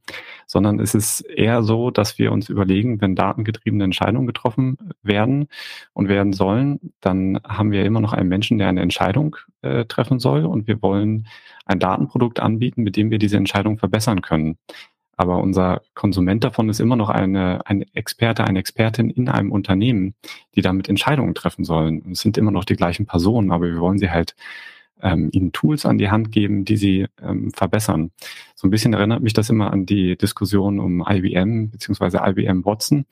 [0.47, 5.49] sondern es ist eher so, dass wir uns überlegen, wenn datengetriebene Entscheidungen getroffen werden
[5.95, 10.19] und werden sollen, dann haben wir immer noch einen Menschen, der eine Entscheidung äh, treffen
[10.19, 11.29] soll und wir wollen
[11.65, 14.59] ein Datenprodukt anbieten, mit dem wir diese Entscheidung verbessern können.
[15.17, 20.15] Aber unser Konsument davon ist immer noch eine, ein Experte, eine Expertin in einem Unternehmen,
[20.55, 22.01] die damit Entscheidungen treffen sollen.
[22.01, 24.35] Und es sind immer noch die gleichen Personen, aber wir wollen sie halt
[25.03, 28.11] ähm, ihnen Tools an die Hand geben, die sie ähm, verbessern.
[28.55, 33.07] So ein bisschen erinnert mich das immer an die Diskussion um IBM beziehungsweise IBM Watson,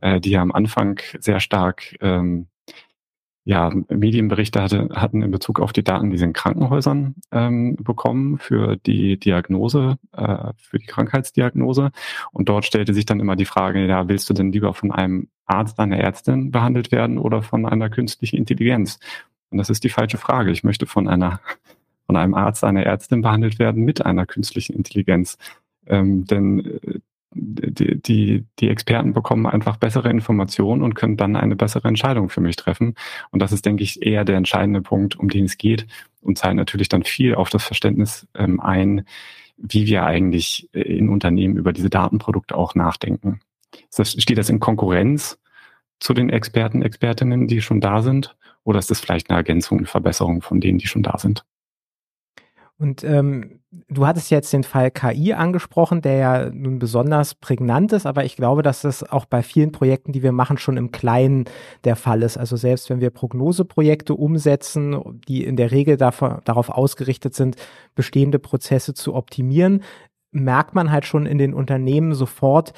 [0.00, 2.46] äh, die ja am Anfang sehr stark ähm,
[3.46, 8.38] ja, Medienberichte hatte, hatten in Bezug auf die Daten, die sie in Krankenhäusern ähm, bekommen
[8.38, 11.90] für die Diagnose, äh, für die Krankheitsdiagnose.
[12.32, 15.28] Und dort stellte sich dann immer die Frage, ja, willst du denn lieber von einem
[15.44, 18.98] Arzt, einer Ärztin behandelt werden oder von einer künstlichen Intelligenz?
[19.54, 20.50] Und das ist die falsche Frage.
[20.50, 21.38] Ich möchte von einer
[22.06, 25.38] von einem Arzt, einer Ärztin behandelt werden mit einer künstlichen Intelligenz.
[25.86, 26.98] Ähm, denn äh,
[27.30, 32.40] die, die, die Experten bekommen einfach bessere Informationen und können dann eine bessere Entscheidung für
[32.40, 32.96] mich treffen.
[33.30, 35.86] Und das ist, denke ich, eher der entscheidende Punkt, um den es geht
[36.20, 39.06] und zahlt natürlich dann viel auf das Verständnis ähm, ein,
[39.56, 43.38] wie wir eigentlich äh, in Unternehmen über diese Datenprodukte auch nachdenken.
[43.88, 45.38] Steht das in Konkurrenz
[46.00, 48.34] zu den Experten, Expertinnen, die schon da sind?
[48.64, 51.44] Oder ist das vielleicht eine Ergänzung, eine Verbesserung von denen, die schon da sind?
[52.76, 58.04] Und ähm, du hattest jetzt den Fall KI angesprochen, der ja nun besonders prägnant ist,
[58.04, 61.44] aber ich glaube, dass das auch bei vielen Projekten, die wir machen, schon im Kleinen
[61.84, 62.36] der Fall ist.
[62.36, 67.56] Also selbst wenn wir Prognoseprojekte umsetzen, die in der Regel davon, darauf ausgerichtet sind,
[67.94, 69.84] bestehende Prozesse zu optimieren,
[70.32, 72.72] merkt man halt schon in den Unternehmen sofort,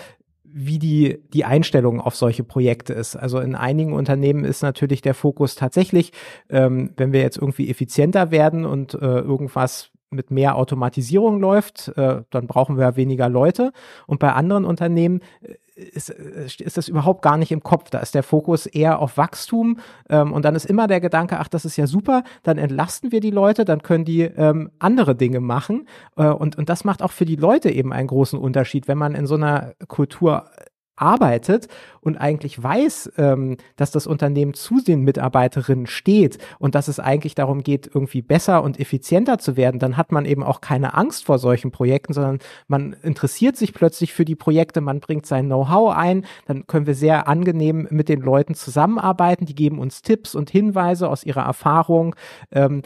[0.53, 3.17] wie die, die Einstellung auf solche Projekte ist.
[3.17, 6.13] Also in einigen Unternehmen ist natürlich der Fokus tatsächlich,
[6.49, 12.23] ähm, wenn wir jetzt irgendwie effizienter werden und äh, irgendwas mit mehr Automatisierung läuft, äh,
[12.31, 13.73] dann brauchen wir weniger Leute.
[14.07, 17.91] Und bei anderen Unternehmen äh, ist, äh, ist das überhaupt gar nicht im Kopf.
[17.91, 19.79] Da ist der Fokus eher auf Wachstum.
[20.09, 23.21] Ähm, und dann ist immer der Gedanke, ach, das ist ja super, dann entlasten wir
[23.21, 25.87] die Leute, dann können die ähm, andere Dinge machen.
[26.17, 29.15] Äh, und, und das macht auch für die Leute eben einen großen Unterschied, wenn man
[29.15, 30.51] in so einer Kultur
[30.97, 31.69] arbeitet
[32.01, 37.35] und eigentlich weiß, ähm, dass das Unternehmen zu den Mitarbeiterinnen steht und dass es eigentlich
[37.35, 41.25] darum geht, irgendwie besser und effizienter zu werden, dann hat man eben auch keine Angst
[41.25, 45.95] vor solchen Projekten, sondern man interessiert sich plötzlich für die Projekte, man bringt sein Know-how
[45.95, 50.51] ein, dann können wir sehr angenehm mit den Leuten zusammenarbeiten, die geben uns Tipps und
[50.51, 52.15] Hinweise aus ihrer Erfahrung.
[52.53, 52.83] Ähm,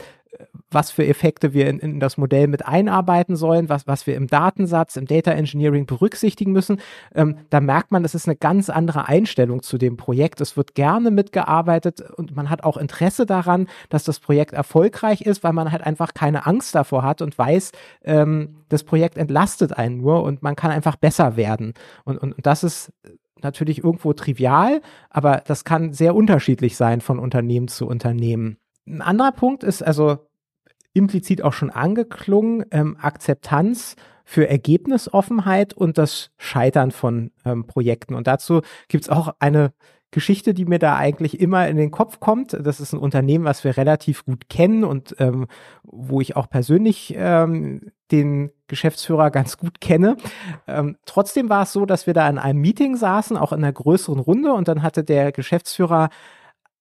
[0.71, 4.27] was für Effekte wir in, in, das Modell mit einarbeiten sollen, was, was wir im
[4.27, 6.81] Datensatz, im Data Engineering berücksichtigen müssen.
[7.15, 10.41] Ähm, da merkt man, das ist eine ganz andere Einstellung zu dem Projekt.
[10.41, 15.43] Es wird gerne mitgearbeitet und man hat auch Interesse daran, dass das Projekt erfolgreich ist,
[15.43, 17.73] weil man halt einfach keine Angst davor hat und weiß,
[18.05, 21.75] ähm, das Projekt entlastet einen nur und man kann einfach besser werden.
[22.05, 22.93] Und, und, und das ist
[23.43, 28.59] natürlich irgendwo trivial, aber das kann sehr unterschiedlich sein von Unternehmen zu Unternehmen.
[28.87, 30.19] Ein anderer Punkt ist also
[30.93, 38.15] implizit auch schon angeklungen, ähm, Akzeptanz für Ergebnisoffenheit und das Scheitern von ähm, Projekten.
[38.15, 39.73] Und dazu gibt's auch eine
[40.13, 42.57] Geschichte, die mir da eigentlich immer in den Kopf kommt.
[42.61, 45.47] Das ist ein Unternehmen, was wir relativ gut kennen und ähm,
[45.85, 50.17] wo ich auch persönlich ähm, den Geschäftsführer ganz gut kenne.
[50.67, 53.73] Ähm, trotzdem war es so, dass wir da in einem Meeting saßen, auch in einer
[53.73, 56.09] größeren Runde, und dann hatte der Geschäftsführer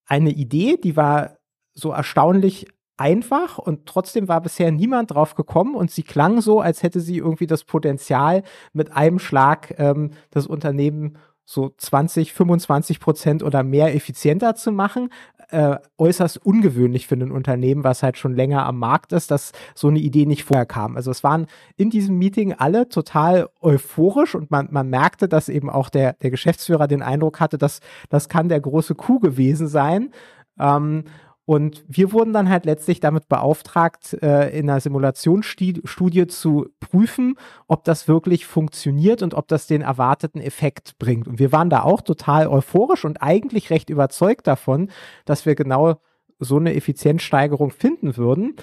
[0.08, 1.38] eine Idee, die war
[1.76, 2.66] so erstaunlich
[3.00, 7.18] einfach und trotzdem war bisher niemand drauf gekommen und sie klang so, als hätte sie
[7.18, 13.96] irgendwie das Potenzial, mit einem Schlag ähm, das Unternehmen so 20, 25 Prozent oder mehr
[13.96, 15.10] effizienter zu machen.
[15.50, 19.88] Äh, äußerst ungewöhnlich für ein Unternehmen, was halt schon länger am Markt ist, dass so
[19.88, 20.96] eine Idee nicht vorher kam.
[20.96, 25.72] Also es waren in diesem Meeting alle total euphorisch und man, man merkte, dass eben
[25.72, 30.12] auch der, der Geschäftsführer den Eindruck hatte, dass das kann der große Kuh gewesen sein.
[30.60, 31.06] Ähm,
[31.50, 37.84] und wir wurden dann halt letztlich damit beauftragt, äh, in einer Simulationsstudie zu prüfen, ob
[37.86, 41.28] das wirklich funktioniert und ob das den erwarteten Effekt bringt.
[41.28, 44.92] Und wir waren da auch total euphorisch und eigentlich recht überzeugt davon,
[45.26, 45.96] dass wir genau
[46.38, 48.56] so eine Effizienzsteigerung finden würden.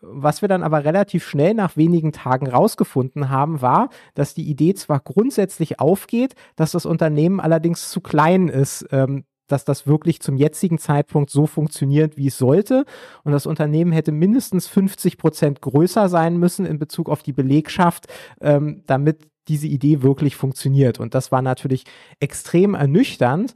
[0.00, 4.72] Was wir dann aber relativ schnell nach wenigen Tagen rausgefunden haben, war, dass die Idee
[4.72, 10.36] zwar grundsätzlich aufgeht, dass das Unternehmen allerdings zu klein ist, ähm, dass das wirklich zum
[10.36, 12.84] jetzigen Zeitpunkt so funktioniert, wie es sollte.
[13.24, 18.06] Und das Unternehmen hätte mindestens 50 Prozent größer sein müssen in Bezug auf die Belegschaft,
[18.40, 21.00] ähm, damit diese Idee wirklich funktioniert.
[21.00, 21.84] Und das war natürlich
[22.20, 23.52] extrem ernüchternd.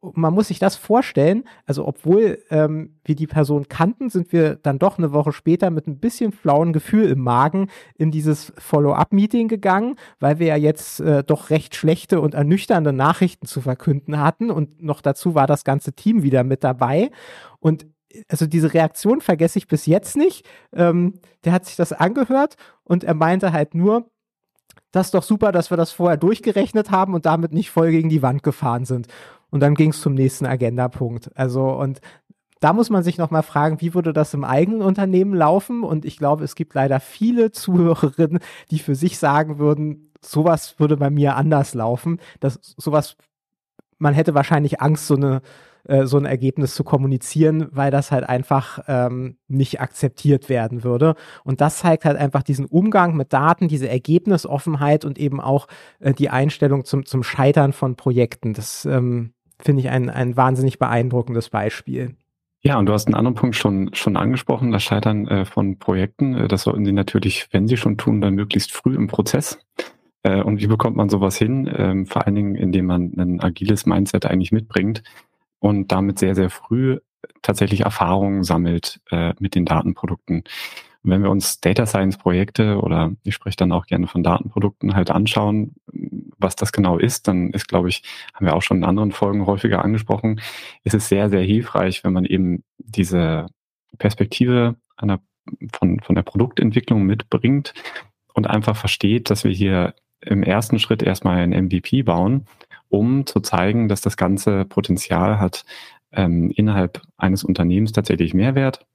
[0.00, 1.44] Man muss sich das vorstellen.
[1.66, 5.86] Also, obwohl ähm, wir die Person kannten, sind wir dann doch eine Woche später mit
[5.86, 11.22] ein bisschen flauen Gefühl im Magen in dieses Follow-up-Meeting gegangen, weil wir ja jetzt äh,
[11.22, 14.50] doch recht schlechte und ernüchternde Nachrichten zu verkünden hatten.
[14.50, 17.10] Und noch dazu war das ganze Team wieder mit dabei.
[17.60, 17.86] Und
[18.28, 20.46] also diese Reaktion vergesse ich bis jetzt nicht.
[20.72, 24.08] Ähm, der hat sich das angehört und er meinte halt nur,
[24.92, 28.08] das ist doch super, dass wir das vorher durchgerechnet haben und damit nicht voll gegen
[28.08, 29.08] die Wand gefahren sind.
[29.50, 31.30] Und dann ging es zum nächsten Agendapunkt.
[31.36, 32.00] Also und
[32.60, 35.82] da muss man sich nochmal fragen, wie würde das im eigenen Unternehmen laufen?
[35.82, 38.38] Und ich glaube, es gibt leider viele Zuhörerinnen,
[38.70, 42.20] die für sich sagen würden, sowas würde bei mir anders laufen.
[42.40, 43.16] Das sowas,
[43.98, 45.42] man hätte wahrscheinlich Angst, so eine
[45.86, 51.14] äh, so ein Ergebnis zu kommunizieren, weil das halt einfach ähm, nicht akzeptiert werden würde.
[51.44, 55.66] Und das zeigt halt einfach diesen Umgang mit Daten, diese Ergebnisoffenheit und eben auch
[56.00, 58.54] äh, die Einstellung zum, zum Scheitern von Projekten.
[58.54, 62.16] Das ähm, finde ich ein, ein wahnsinnig beeindruckendes Beispiel.
[62.62, 66.34] Ja, und du hast einen anderen Punkt schon, schon angesprochen, das Scheitern äh, von Projekten.
[66.34, 69.58] Äh, das sollten Sie natürlich, wenn Sie schon tun, dann möglichst früh im Prozess.
[70.22, 71.70] Äh, und wie bekommt man sowas hin?
[71.76, 75.02] Ähm, vor allen Dingen, indem man ein agiles Mindset eigentlich mitbringt
[75.64, 76.98] und damit sehr, sehr früh
[77.40, 80.44] tatsächlich Erfahrungen sammelt äh, mit den Datenprodukten.
[81.02, 84.94] Und wenn wir uns Data Science Projekte oder ich spreche dann auch gerne von Datenprodukten
[84.94, 85.74] halt anschauen,
[86.36, 88.02] was das genau ist, dann ist, glaube ich,
[88.34, 90.42] haben wir auch schon in anderen Folgen häufiger angesprochen,
[90.82, 93.46] ist es sehr, sehr hilfreich, wenn man eben diese
[93.96, 95.20] Perspektive einer,
[95.72, 97.72] von, von der Produktentwicklung mitbringt
[98.34, 102.44] und einfach versteht, dass wir hier im ersten Schritt erstmal ein MVP bauen,
[102.94, 105.64] um zu zeigen, dass das ganze Potenzial hat,
[106.12, 108.86] ähm, innerhalb eines Unternehmens tatsächlich Mehrwert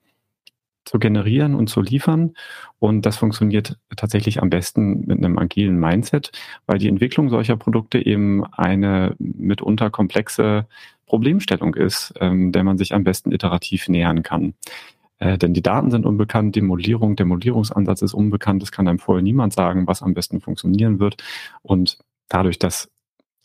[0.85, 2.33] zu generieren und zu liefern.
[2.79, 6.31] Und das funktioniert tatsächlich am besten mit einem agilen Mindset,
[6.65, 10.65] weil die Entwicklung solcher Produkte eben eine mitunter komplexe
[11.05, 14.53] Problemstellung ist, ähm, der man sich am besten iterativ nähern kann.
[15.17, 18.99] Äh, denn die Daten sind unbekannt, die Modellierung, der Modellierungsansatz ist unbekannt, es kann einem
[18.99, 21.21] vorher niemand sagen, was am besten funktionieren wird.
[21.61, 21.97] Und
[22.29, 22.89] dadurch, dass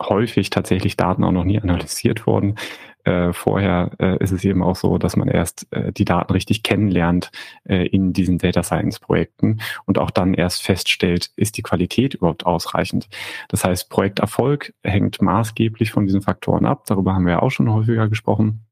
[0.03, 2.57] häufig tatsächlich Daten auch noch nie analysiert wurden,
[3.05, 6.63] äh, vorher äh, ist es eben auch so, dass man erst äh, die Daten richtig
[6.63, 7.31] kennenlernt
[7.65, 12.47] äh, in diesen Data Science Projekten und auch dann erst feststellt, ist die Qualität überhaupt
[12.47, 13.09] ausreichend.
[13.49, 16.85] Das heißt, Projekterfolg hängt maßgeblich von diesen Faktoren ab.
[16.87, 18.67] Darüber haben wir auch schon häufiger gesprochen.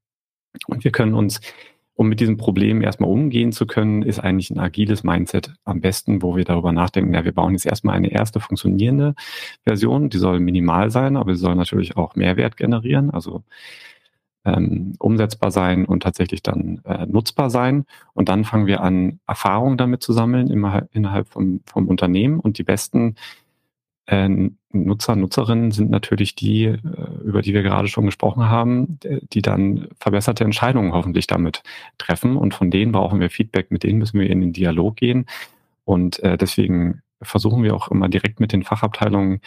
[0.67, 1.39] Und wir können uns
[1.95, 6.21] um mit diesem Problem erstmal umgehen zu können, ist eigentlich ein agiles Mindset am besten,
[6.21, 9.15] wo wir darüber nachdenken, ja, wir bauen jetzt erstmal eine erste funktionierende
[9.63, 13.11] Version, die soll minimal sein, aber sie soll natürlich auch Mehrwert generieren.
[13.11, 13.43] Also
[14.45, 17.85] ähm, umsetzbar sein und tatsächlich dann äh, nutzbar sein.
[18.13, 22.39] Und dann fangen wir an, Erfahrungen damit zu sammeln immer, innerhalb vom, vom Unternehmen.
[22.39, 23.15] Und die besten
[24.07, 24.29] äh,
[24.71, 26.77] Nutzer, Nutzerinnen sind natürlich die, äh,
[27.23, 28.99] über die wir gerade schon gesprochen haben,
[29.31, 31.63] die dann verbesserte Entscheidungen hoffentlich damit
[31.97, 32.37] treffen.
[32.37, 35.25] Und von denen brauchen wir Feedback, mit denen müssen wir in den Dialog gehen.
[35.85, 39.39] Und äh, deswegen versuchen wir auch immer direkt mit den Fachabteilungen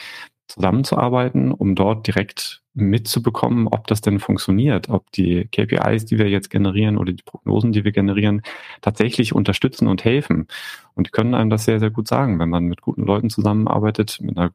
[0.49, 6.51] zusammenzuarbeiten, um dort direkt mitzubekommen, ob das denn funktioniert, ob die KPIs, die wir jetzt
[6.51, 8.43] generieren oder die Prognosen, die wir generieren,
[8.83, 10.47] tatsächlich unterstützen und helfen.
[10.95, 14.19] Und die können einem das sehr, sehr gut sagen, wenn man mit guten Leuten zusammenarbeitet,
[14.21, 14.53] mit einer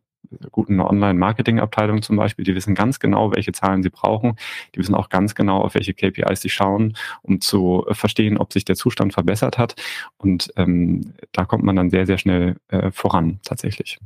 [0.52, 4.36] guten Online-Marketing-Abteilung zum Beispiel, die wissen ganz genau, welche Zahlen sie brauchen.
[4.74, 8.64] Die wissen auch ganz genau, auf welche KPIs sie schauen, um zu verstehen, ob sich
[8.64, 9.76] der Zustand verbessert hat.
[10.18, 14.00] Und ähm, da kommt man dann sehr, sehr schnell äh, voran tatsächlich.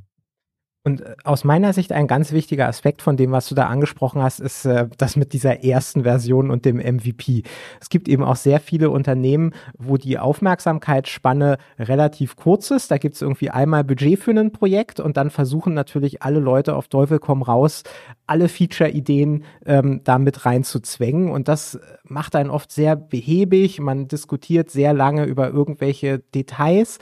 [0.86, 4.21] Und äh, aus meiner Sicht ein ganz wichtiger Aspekt von dem, was du da angesprochen
[4.21, 7.41] hast, ist äh, das mit dieser ersten Version und dem MVP.
[7.82, 12.91] Es gibt eben auch sehr viele Unternehmen, wo die Aufmerksamkeitsspanne relativ kurz ist.
[12.91, 16.76] Da gibt es irgendwie einmal Budget für ein Projekt und dann versuchen natürlich alle Leute
[16.76, 17.82] auf Teufel komm raus,
[18.28, 21.32] alle Feature-Ideen ähm, da mit reinzuzwängen.
[21.32, 23.80] Und das macht einen oft sehr behäbig.
[23.80, 27.00] Man diskutiert sehr lange über irgendwelche Details.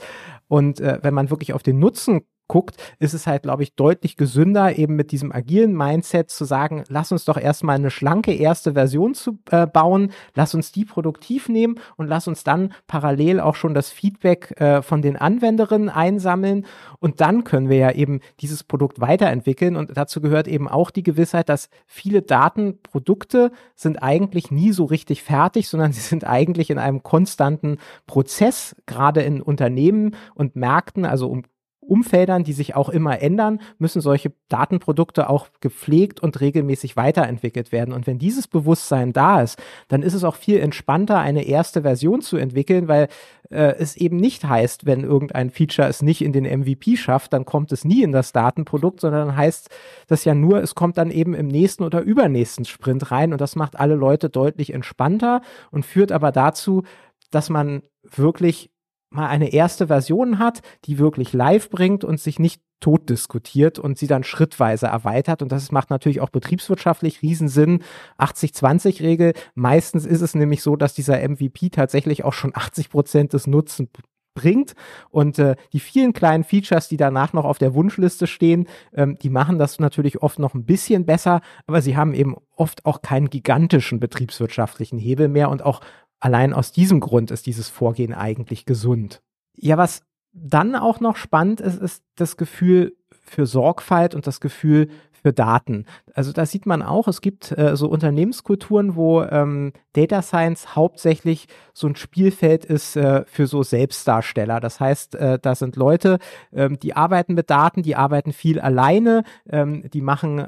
[0.48, 2.22] Und äh, wenn man wirklich auf den Nutzen
[2.54, 6.84] guckt, ist es halt, glaube ich, deutlich gesünder, eben mit diesem agilen Mindset zu sagen,
[6.86, 11.48] lass uns doch erstmal eine schlanke erste Version zu äh, bauen, lass uns die produktiv
[11.48, 16.64] nehmen und lass uns dann parallel auch schon das Feedback äh, von den Anwenderinnen einsammeln.
[17.00, 19.74] Und dann können wir ja eben dieses Produkt weiterentwickeln.
[19.74, 25.24] Und dazu gehört eben auch die Gewissheit, dass viele Datenprodukte sind eigentlich nie so richtig
[25.24, 31.28] fertig, sondern sie sind eigentlich in einem konstanten Prozess, gerade in Unternehmen und Märkten, also
[31.28, 31.42] um
[31.86, 37.94] Umfeldern, die sich auch immer ändern, müssen solche Datenprodukte auch gepflegt und regelmäßig weiterentwickelt werden.
[37.94, 42.20] Und wenn dieses Bewusstsein da ist, dann ist es auch viel entspannter, eine erste Version
[42.20, 43.08] zu entwickeln, weil
[43.50, 47.44] äh, es eben nicht heißt, wenn irgendein Feature es nicht in den MVP schafft, dann
[47.44, 49.70] kommt es nie in das Datenprodukt, sondern heißt
[50.08, 53.56] das ja nur, es kommt dann eben im nächsten oder übernächsten Sprint rein und das
[53.56, 56.82] macht alle Leute deutlich entspannter und führt aber dazu,
[57.30, 58.70] dass man wirklich
[59.14, 63.96] mal eine erste Version hat, die wirklich live bringt und sich nicht tot diskutiert und
[63.96, 65.40] sie dann schrittweise erweitert.
[65.40, 67.82] Und das macht natürlich auch betriebswirtschaftlich Riesensinn.
[68.18, 69.32] 80-20-Regel.
[69.54, 73.88] Meistens ist es nämlich so, dass dieser MVP tatsächlich auch schon 80 Prozent des Nutzen
[74.34, 74.74] bringt.
[75.10, 79.30] Und äh, die vielen kleinen Features, die danach noch auf der Wunschliste stehen, ähm, die
[79.30, 83.30] machen das natürlich oft noch ein bisschen besser, aber sie haben eben oft auch keinen
[83.30, 85.80] gigantischen betriebswirtschaftlichen Hebel mehr und auch
[86.24, 89.20] Allein aus diesem Grund ist dieses Vorgehen eigentlich gesund.
[89.56, 90.00] Ja, was
[90.32, 95.84] dann auch noch spannend ist, ist das Gefühl für Sorgfalt und das Gefühl für Daten.
[96.14, 101.46] Also da sieht man auch, es gibt äh, so Unternehmenskulturen, wo ähm, Data Science hauptsächlich
[101.74, 104.60] so ein Spielfeld ist äh, für so Selbstdarsteller.
[104.60, 106.20] Das heißt, äh, da sind Leute,
[106.54, 110.46] ähm, die arbeiten mit Daten, die arbeiten viel alleine, ähm, die machen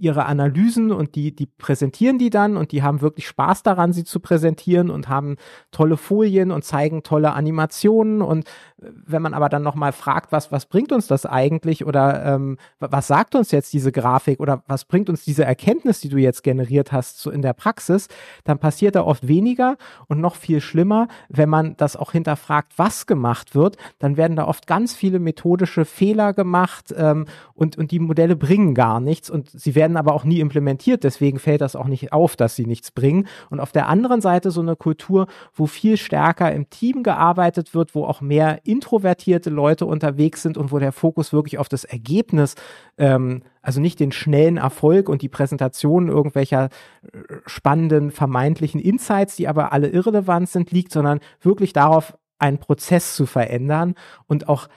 [0.00, 4.04] ihre Analysen und die, die präsentieren die dann und die haben wirklich Spaß daran, sie
[4.04, 5.36] zu präsentieren und haben
[5.70, 8.44] tolle Folien und zeigen tolle Animationen und
[8.80, 13.08] wenn man aber dann nochmal fragt, was, was bringt uns das eigentlich oder ähm, was
[13.08, 16.92] sagt uns jetzt diese Grafik oder was bringt uns diese Erkenntnis, die du jetzt generiert
[16.92, 18.08] hast, so in der Praxis,
[18.44, 19.76] dann passiert da oft weniger
[20.06, 24.46] und noch viel schlimmer, wenn man das auch hinterfragt, was gemacht wird, dann werden da
[24.46, 29.50] oft ganz viele methodische Fehler gemacht ähm, und, und die Modelle bringen gar nichts und
[29.50, 32.92] sie werden aber auch nie implementiert, deswegen fällt das auch nicht auf, dass sie nichts
[32.92, 33.26] bringen.
[33.50, 37.94] Und auf der anderen Seite so eine Kultur, wo viel stärker im Team gearbeitet wird,
[37.94, 42.54] wo auch mehr introvertierte Leute unterwegs sind und wo der Fokus wirklich auf das Ergebnis,
[42.98, 46.68] ähm, also nicht den schnellen Erfolg und die Präsentation irgendwelcher
[47.02, 53.16] äh, spannenden vermeintlichen Insights, die aber alle irrelevant sind, liegt, sondern wirklich darauf, einen Prozess
[53.16, 53.94] zu verändern
[54.28, 54.68] und auch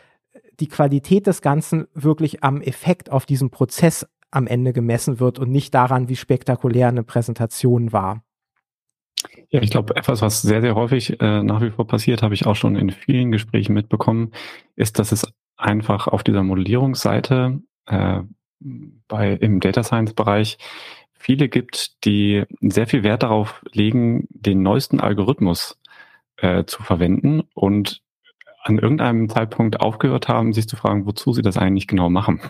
[0.59, 5.51] die Qualität des Ganzen wirklich am Effekt auf diesem Prozess am Ende gemessen wird und
[5.51, 8.23] nicht daran, wie spektakulär eine Präsentation war.
[9.49, 12.45] Ja, ich glaube, etwas, was sehr, sehr häufig äh, nach wie vor passiert, habe ich
[12.45, 14.31] auch schon in vielen Gesprächen mitbekommen,
[14.75, 18.21] ist, dass es einfach auf dieser Modellierungsseite äh,
[19.07, 20.57] bei, im Data Science Bereich
[21.13, 25.79] viele gibt, die sehr viel Wert darauf legen, den neuesten Algorithmus
[26.37, 28.01] äh, zu verwenden und
[28.63, 32.41] an irgendeinem Zeitpunkt aufgehört haben, sich zu fragen, wozu sie das eigentlich genau machen.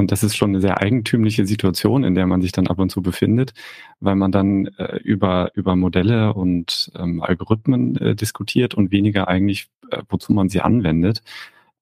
[0.00, 2.90] Und das ist schon eine sehr eigentümliche Situation, in der man sich dann ab und
[2.90, 3.52] zu befindet,
[4.00, 9.68] weil man dann äh, über, über Modelle und ähm, Algorithmen äh, diskutiert und weniger eigentlich,
[9.90, 11.22] äh, wozu man sie anwendet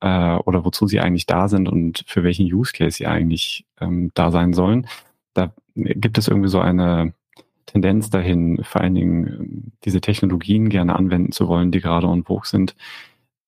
[0.01, 4.11] äh, oder wozu sie eigentlich da sind und für welchen Use Case sie eigentlich ähm,
[4.15, 4.89] da sein sollen.
[5.35, 7.15] Da gibt es irgendwie so eine
[7.67, 12.25] Tendenz dahin, vor allen Dingen ähm, diese Technologien gerne anwenden zu wollen, die gerade on
[12.25, 12.75] vogue sind,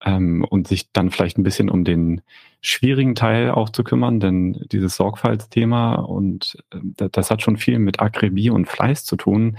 [0.05, 2.23] ähm, und sich dann vielleicht ein bisschen um den
[2.61, 8.01] schwierigen Teil auch zu kümmern, denn dieses Sorgfaltsthema und äh, das hat schon viel mit
[8.01, 9.57] Akribie und Fleiß zu tun,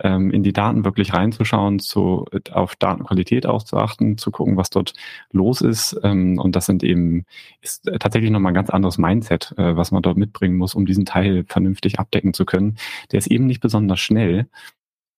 [0.00, 4.70] ähm, in die Daten wirklich reinzuschauen, zu, auf Datenqualität auch zu achten, zu gucken, was
[4.70, 4.92] dort
[5.32, 5.98] los ist.
[6.02, 7.24] Ähm, und das sind eben,
[7.62, 11.06] ist tatsächlich nochmal ein ganz anderes Mindset, äh, was man dort mitbringen muss, um diesen
[11.06, 12.76] Teil vernünftig abdecken zu können.
[13.12, 14.48] Der ist eben nicht besonders schnell.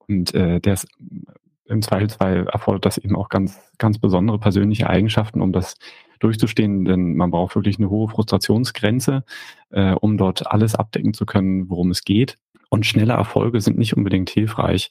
[0.06, 0.88] Und äh, der ist
[1.66, 5.76] im Zweifelsfall erfordert das eben auch ganz, ganz besondere persönliche Eigenschaften, um das
[6.18, 9.24] durchzustehen, denn man braucht wirklich eine hohe Frustrationsgrenze,
[9.70, 12.36] äh, um dort alles abdecken zu können, worum es geht.
[12.70, 14.90] Und schnelle Erfolge sind nicht unbedingt hilfreich,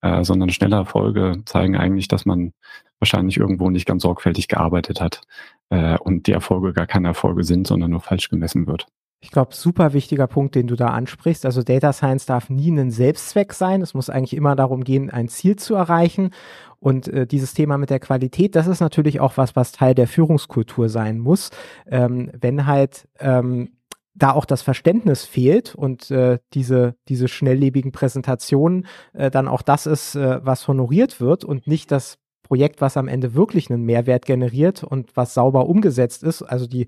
[0.00, 2.52] äh, sondern schnelle Erfolge zeigen eigentlich, dass man
[3.00, 5.22] wahrscheinlich irgendwo nicht ganz sorgfältig gearbeitet hat
[5.70, 8.86] äh, und die Erfolge gar keine Erfolge sind, sondern nur falsch gemessen wird.
[9.20, 11.46] Ich glaube, super wichtiger Punkt, den du da ansprichst.
[11.46, 13.80] Also Data Science darf nie ein Selbstzweck sein.
[13.80, 16.30] Es muss eigentlich immer darum gehen, ein Ziel zu erreichen.
[16.78, 20.06] Und äh, dieses Thema mit der Qualität, das ist natürlich auch was, was Teil der
[20.06, 21.50] Führungskultur sein muss.
[21.86, 23.70] Ähm, wenn halt ähm,
[24.14, 29.86] da auch das Verständnis fehlt und äh, diese, diese schnelllebigen Präsentationen äh, dann auch das
[29.86, 34.24] ist, äh, was honoriert wird und nicht das Projekt, was am Ende wirklich einen Mehrwert
[34.24, 36.86] generiert und was sauber umgesetzt ist, also die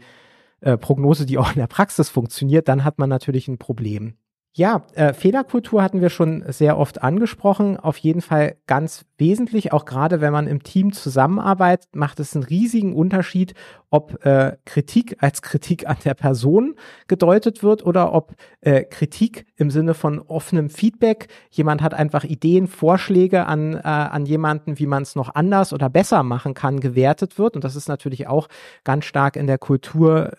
[0.61, 4.15] äh, Prognose, die auch in der Praxis funktioniert, dann hat man natürlich ein Problem.
[4.59, 7.77] Ja, äh, Fehlerkultur hatten wir schon sehr oft angesprochen.
[7.77, 12.43] Auf jeden Fall ganz wesentlich, auch gerade wenn man im Team zusammenarbeitet, macht es einen
[12.43, 13.55] riesigen Unterschied,
[13.91, 16.75] ob äh, Kritik als Kritik an der Person
[17.07, 22.67] gedeutet wird oder ob äh, Kritik im Sinne von offenem Feedback, jemand hat einfach Ideen,
[22.67, 27.39] Vorschläge an, äh, an jemanden, wie man es noch anders oder besser machen kann, gewertet
[27.39, 27.55] wird.
[27.55, 28.49] Und das ist natürlich auch
[28.83, 30.33] ganz stark in der Kultur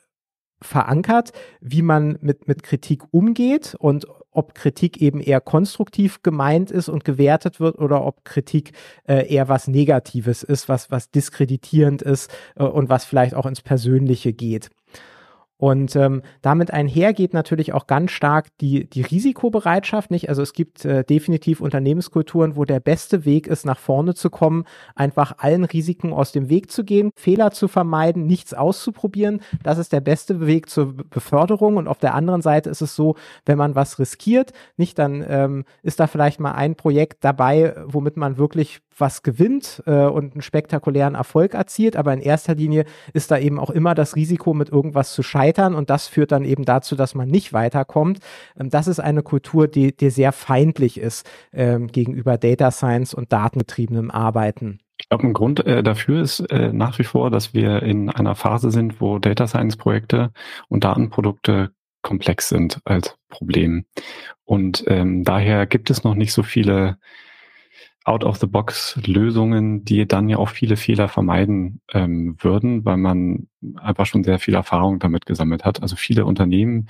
[0.61, 1.31] verankert,
[1.61, 7.03] wie man mit, mit Kritik umgeht und ob Kritik eben eher konstruktiv gemeint ist und
[7.03, 8.73] gewertet wird oder ob Kritik
[9.07, 13.61] äh, eher was Negatives ist, was, was diskreditierend ist äh, und was vielleicht auch ins
[13.61, 14.69] Persönliche geht.
[15.59, 20.29] Und ähm, damit einher geht natürlich auch ganz stark die, die Risikobereitschaft nicht.
[20.29, 24.63] Also es gibt äh, definitiv Unternehmenskulturen, wo der beste Weg ist, nach vorne zu kommen,
[24.95, 29.41] einfach allen Risiken aus dem Weg zu gehen, Fehler zu vermeiden, nichts auszuprobieren.
[29.61, 31.75] Das ist der beste Weg zur Beförderung.
[31.75, 35.65] Und auf der anderen Seite ist es so, wenn man was riskiert, nicht, dann ähm,
[35.83, 40.41] ist da vielleicht mal ein Projekt dabei, womit man wirklich was gewinnt äh, und einen
[40.41, 41.95] spektakulären Erfolg erzielt.
[41.95, 45.75] Aber in erster Linie ist da eben auch immer das Risiko, mit irgendwas zu scheitern.
[45.75, 48.19] Und das führt dann eben dazu, dass man nicht weiterkommt.
[48.59, 53.31] Ähm, das ist eine Kultur, die, die sehr feindlich ist ähm, gegenüber Data Science und
[53.31, 54.79] datengetriebenem Arbeiten.
[55.01, 58.35] Ich glaube, ein Grund äh, dafür ist äh, nach wie vor, dass wir in einer
[58.35, 60.31] Phase sind, wo Data Science Projekte
[60.67, 61.71] und Datenprodukte
[62.01, 63.85] komplex sind als Problem.
[64.43, 66.97] Und ähm, daher gibt es noch nicht so viele
[68.09, 74.39] Out-of-the-Box-Lösungen, die dann ja auch viele Fehler vermeiden ähm, würden, weil man einfach schon sehr
[74.39, 75.81] viel Erfahrung damit gesammelt hat.
[75.81, 76.87] Also viele Unternehmen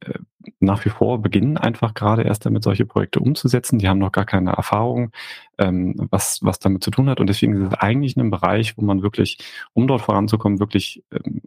[0.00, 0.18] äh,
[0.58, 3.78] nach wie vor beginnen einfach gerade erst damit, solche Projekte umzusetzen.
[3.78, 5.12] Die haben noch gar keine Erfahrung,
[5.58, 7.20] ähm, was, was damit zu tun hat.
[7.20, 9.38] Und deswegen ist es eigentlich ein Bereich, wo man wirklich,
[9.72, 11.42] um dort voranzukommen, wirklich ähm,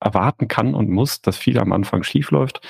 [0.00, 2.60] erwarten kann und muss, dass viel am Anfang schief läuft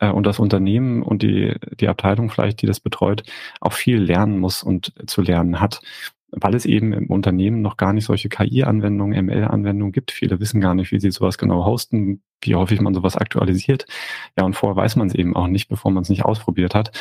[0.00, 3.22] äh, und das Unternehmen und die, die Abteilung vielleicht, die das betreut,
[3.60, 5.80] auch viel lernen muss und zu lernen hat
[6.30, 10.10] weil es eben im Unternehmen noch gar nicht solche KI-Anwendungen, ML-Anwendungen gibt.
[10.10, 13.86] Viele wissen gar nicht, wie sie sowas genau hosten, wie häufig man sowas aktualisiert.
[14.36, 16.92] Ja, und vorher weiß man es eben auch nicht, bevor man es nicht ausprobiert hat.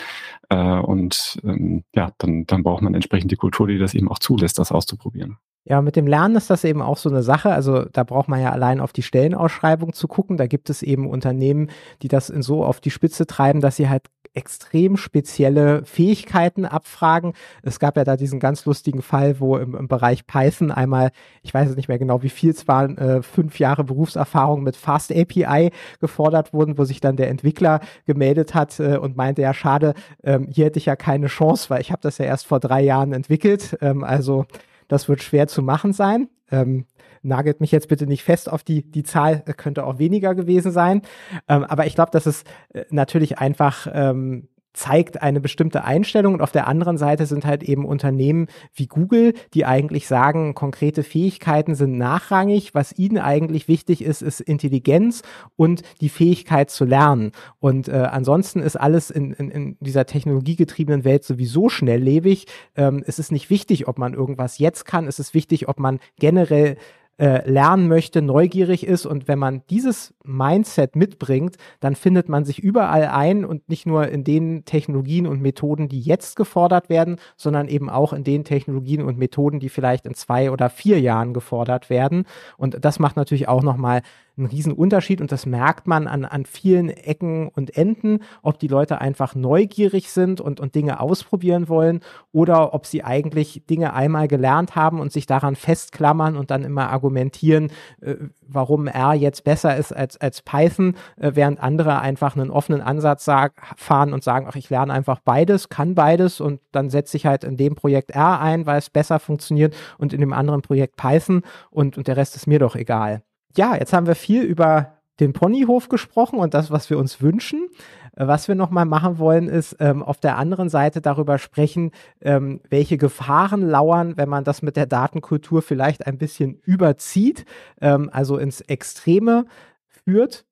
[0.49, 4.19] Äh, und ähm, ja, dann, dann braucht man entsprechend die Kultur, die das eben auch
[4.19, 5.37] zulässt, das auszuprobieren.
[5.69, 7.51] Ja, mit dem Lernen ist das eben auch so eine Sache.
[7.51, 10.37] Also da braucht man ja allein auf die Stellenausschreibung zu gucken.
[10.37, 11.69] Da gibt es eben Unternehmen,
[12.01, 14.03] die das so auf die Spitze treiben, dass sie halt
[14.33, 17.33] extrem spezielle Fähigkeiten abfragen.
[17.63, 21.11] Es gab ja da diesen ganz lustigen Fall, wo im, im Bereich Python einmal,
[21.41, 24.77] ich weiß es nicht mehr genau, wie viel es waren, äh, fünf Jahre Berufserfahrung mit
[24.77, 29.53] Fast API gefordert wurden, wo sich dann der Entwickler gemeldet hat äh, und meinte, ja
[29.53, 32.61] schade, ähm, hier hätte ich ja keine Chance, weil ich habe das ja erst vor
[32.61, 33.77] drei Jahren entwickelt.
[33.81, 34.45] Ähm, also
[34.87, 36.29] das wird schwer zu machen sein.
[36.51, 36.85] Ähm,
[37.21, 40.71] nagelt mich jetzt bitte nicht fest auf die, die Zahl, äh, könnte auch weniger gewesen
[40.71, 41.01] sein.
[41.47, 46.41] Ähm, aber ich glaube, dass es äh, natürlich einfach ähm, zeigt eine bestimmte Einstellung und
[46.41, 51.73] auf der anderen Seite sind halt eben Unternehmen wie Google, die eigentlich sagen, konkrete Fähigkeiten
[51.73, 52.75] sind nachrangig.
[52.75, 55.23] Was ihnen eigentlich wichtig ist, ist Intelligenz
[55.55, 57.31] und die Fähigkeit zu lernen.
[57.59, 62.45] Und äh, ansonsten ist alles in, in, in dieser technologiegetriebenen Welt sowieso schnelllebig.
[62.75, 65.07] Ähm, es ist nicht wichtig, ob man irgendwas jetzt kann.
[65.07, 66.77] Es ist wichtig, ob man generell
[67.17, 72.59] äh, lernen möchte, neugierig ist und wenn man dieses Mindset mitbringt, dann findet man sich
[72.59, 77.67] überall ein und nicht nur in den Technologien und Methoden, die jetzt gefordert werden, sondern
[77.67, 81.89] eben auch in den Technologien und Methoden, die vielleicht in zwei oder vier Jahren gefordert
[81.89, 82.25] werden.
[82.57, 84.01] Und das macht natürlich auch nochmal
[84.37, 89.01] ein Riesenunterschied und das merkt man an, an vielen Ecken und Enden, ob die Leute
[89.01, 94.75] einfach neugierig sind und, und Dinge ausprobieren wollen oder ob sie eigentlich Dinge einmal gelernt
[94.75, 97.71] haben und sich daran festklammern und dann immer argumentieren,
[98.01, 102.81] äh, warum R jetzt besser ist als, als Python, äh, während andere einfach einen offenen
[102.81, 107.17] Ansatz sag, fahren und sagen, ach, ich lerne einfach beides, kann beides und dann setze
[107.17, 110.61] ich halt in dem Projekt R ein, weil es besser funktioniert und in dem anderen
[110.61, 113.23] Projekt Python und, und der Rest ist mir doch egal
[113.57, 117.67] ja, jetzt haben wir viel über den Ponyhof gesprochen und das, was wir uns wünschen.
[118.15, 121.91] Äh, was wir nochmal machen wollen, ist ähm, auf der anderen Seite darüber sprechen,
[122.21, 127.45] ähm, welche Gefahren lauern, wenn man das mit der Datenkultur vielleicht ein bisschen überzieht,
[127.81, 129.45] ähm, also ins Extreme
[129.87, 130.45] führt.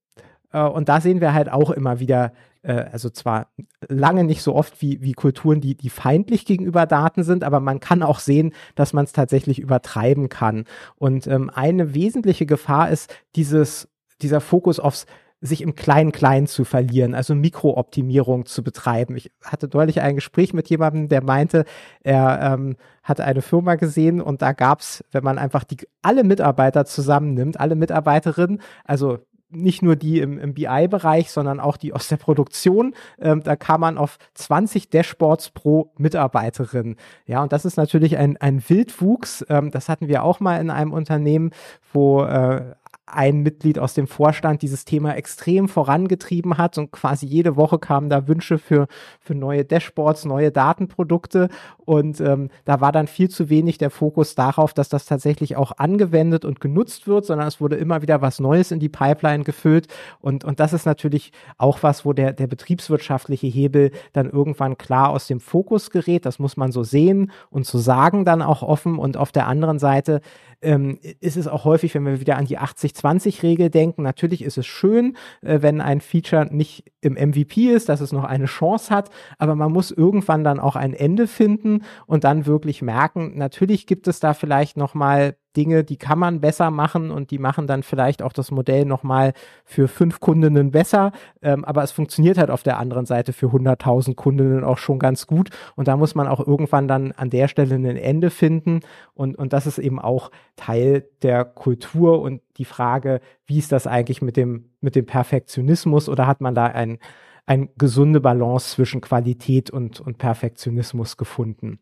[0.51, 2.31] Äh, und da sehen wir halt auch immer wieder
[2.73, 3.47] also zwar
[3.87, 7.79] lange nicht so oft wie, wie Kulturen, die, die feindlich gegenüber Daten sind, aber man
[7.79, 10.65] kann auch sehen, dass man es tatsächlich übertreiben kann.
[10.95, 13.87] Und ähm, eine wesentliche Gefahr ist dieses,
[14.21, 15.05] dieser Fokus aufs
[15.41, 19.15] sich im Klein-Klein zu verlieren, also Mikrooptimierung zu betreiben.
[19.15, 21.65] Ich hatte deutlich ein Gespräch mit jemandem, der meinte,
[22.01, 26.85] er ähm, hatte eine Firma gesehen und da gab's, wenn man einfach die alle Mitarbeiter
[26.85, 29.19] zusammennimmt, alle Mitarbeiterinnen, also
[29.49, 32.93] nicht nur die im, im BI-Bereich, sondern auch die aus der Produktion.
[33.19, 36.95] Ähm, da kam man auf 20 Dashboards pro Mitarbeiterin.
[37.25, 39.45] Ja, und das ist natürlich ein, ein Wildwuchs.
[39.49, 41.51] Ähm, das hatten wir auch mal in einem Unternehmen,
[41.93, 42.75] wo äh,
[43.07, 48.09] ein Mitglied aus dem Vorstand dieses Thema extrem vorangetrieben hat und quasi jede Woche kamen
[48.09, 48.87] da Wünsche für,
[49.19, 51.49] für neue Dashboards, neue Datenprodukte.
[51.77, 55.73] Und ähm, da war dann viel zu wenig der Fokus darauf, dass das tatsächlich auch
[55.77, 59.87] angewendet und genutzt wird, sondern es wurde immer wieder was Neues in die Pipeline gefüllt.
[60.19, 65.09] Und, und das ist natürlich auch was, wo der, der betriebswirtschaftliche Hebel dann irgendwann klar
[65.09, 66.25] aus dem Fokus gerät.
[66.25, 68.97] Das muss man so sehen und so sagen dann auch offen.
[68.97, 70.21] Und auf der anderen Seite
[70.61, 72.57] ähm, ist es auch häufig, wenn wir wieder an die
[72.95, 78.01] 80-20-Regel denken, natürlich ist es schön, äh, wenn ein Feature nicht im MVP ist, dass
[78.01, 82.23] es noch eine Chance hat, aber man muss irgendwann dann auch ein Ende finden und
[82.23, 86.71] dann wirklich merken, natürlich gibt es da vielleicht noch mal Dinge, die kann man besser
[86.71, 89.33] machen und die machen dann vielleicht auch das Modell nochmal
[89.63, 91.11] für fünf Kundinnen besser.
[91.41, 95.27] Ähm, aber es funktioniert halt auf der anderen Seite für 100.000 Kundinnen auch schon ganz
[95.27, 95.49] gut.
[95.75, 98.81] Und da muss man auch irgendwann dann an der Stelle ein Ende finden.
[99.13, 103.87] Und, und das ist eben auch Teil der Kultur und die Frage, wie ist das
[103.87, 106.99] eigentlich mit dem, mit dem Perfektionismus oder hat man da ein,
[107.45, 111.79] eine gesunde Balance zwischen Qualität und, und Perfektionismus gefunden?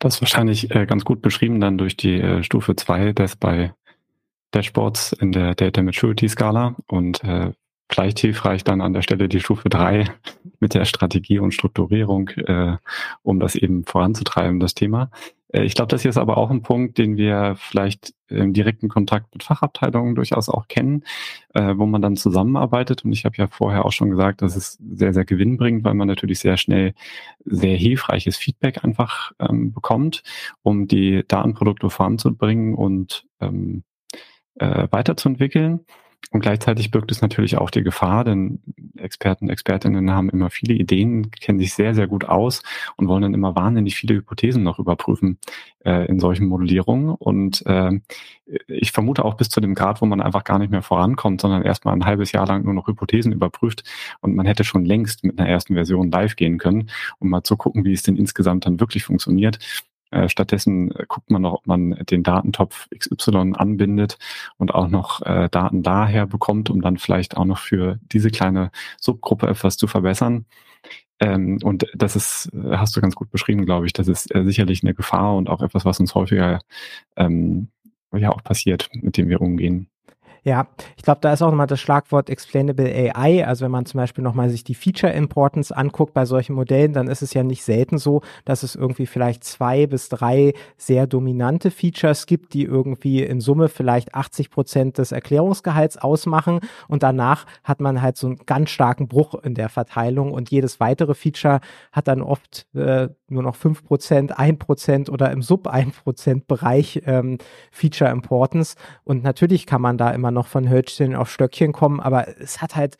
[0.00, 3.74] Das ist wahrscheinlich äh, ganz gut beschrieben dann durch die äh, Stufe 2 des bei
[4.50, 6.74] Dashboards in der Data Maturity Skala.
[6.86, 7.52] Und äh,
[7.90, 10.06] vielleicht hilfreich dann an der Stelle die Stufe drei
[10.58, 12.78] mit der Strategie und Strukturierung, äh,
[13.22, 15.10] um das eben voranzutreiben, das Thema.
[15.52, 18.88] Äh, ich glaube, das hier ist aber auch ein Punkt, den wir vielleicht im direkten
[18.88, 21.04] Kontakt mit Fachabteilungen durchaus auch kennen,
[21.54, 23.04] äh, wo man dann zusammenarbeitet.
[23.04, 26.08] Und ich habe ja vorher auch schon gesagt, dass es sehr, sehr gewinnbringend, weil man
[26.08, 26.94] natürlich sehr schnell
[27.44, 30.22] sehr hilfreiches Feedback einfach ähm, bekommt,
[30.62, 33.82] um die Datenprodukte voranzubringen und ähm,
[34.56, 35.80] äh, weiterzuentwickeln.
[36.32, 38.60] Und gleichzeitig birgt es natürlich auch die Gefahr, denn
[38.96, 42.62] Experten und Expertinnen haben immer viele Ideen, kennen sich sehr, sehr gut aus
[42.96, 45.38] und wollen dann immer wahnsinnig viele Hypothesen noch überprüfen
[45.84, 47.14] äh, in solchen Modellierungen.
[47.14, 47.98] Und äh,
[48.68, 51.62] ich vermute auch bis zu dem Grad, wo man einfach gar nicht mehr vorankommt, sondern
[51.62, 53.82] erstmal ein halbes Jahr lang nur noch Hypothesen überprüft
[54.20, 57.56] und man hätte schon längst mit einer ersten Version live gehen können, um mal zu
[57.56, 59.58] gucken, wie es denn insgesamt dann wirklich funktioniert.
[60.10, 64.18] Äh, stattdessen äh, guckt man noch, ob man den Datentopf XY anbindet
[64.56, 68.70] und auch noch äh, Daten daher bekommt, um dann vielleicht auch noch für diese kleine
[69.00, 70.46] Subgruppe etwas zu verbessern.
[71.20, 73.92] Ähm, und das ist, äh, hast du ganz gut beschrieben, glaube ich.
[73.92, 76.60] Das ist äh, sicherlich eine Gefahr und auch etwas, was uns häufiger
[77.16, 77.68] ähm,
[78.16, 79.89] ja auch passiert, mit dem wir umgehen.
[80.42, 83.46] Ja, ich glaube, da ist auch nochmal das Schlagwort Explainable AI.
[83.46, 87.08] Also wenn man zum Beispiel nochmal sich die Feature Importance anguckt bei solchen Modellen, dann
[87.08, 91.70] ist es ja nicht selten so, dass es irgendwie vielleicht zwei bis drei sehr dominante
[91.70, 96.60] Features gibt, die irgendwie in Summe vielleicht 80 Prozent des Erklärungsgehalts ausmachen.
[96.88, 100.80] Und danach hat man halt so einen ganz starken Bruch in der Verteilung und jedes
[100.80, 101.60] weitere Feature
[101.92, 106.46] hat dann oft äh, nur noch fünf Prozent, ein Prozent oder im Sub ein Prozent
[106.46, 107.38] Bereich ähm,
[107.70, 108.74] Feature Importance.
[109.04, 112.62] Und natürlich kann man da immer immer noch von Hölzchen auf Stöckchen kommen, aber es
[112.62, 112.96] hat halt,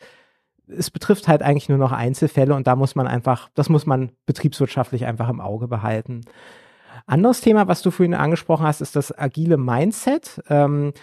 [0.67, 4.11] es betrifft halt eigentlich nur noch Einzelfälle und da muss man einfach, das muss man
[4.25, 6.21] betriebswirtschaftlich einfach im Auge behalten.
[7.05, 10.41] Anderes Thema, was du vorhin angesprochen hast, ist das agile Mindset.
[10.49, 10.93] Ähm,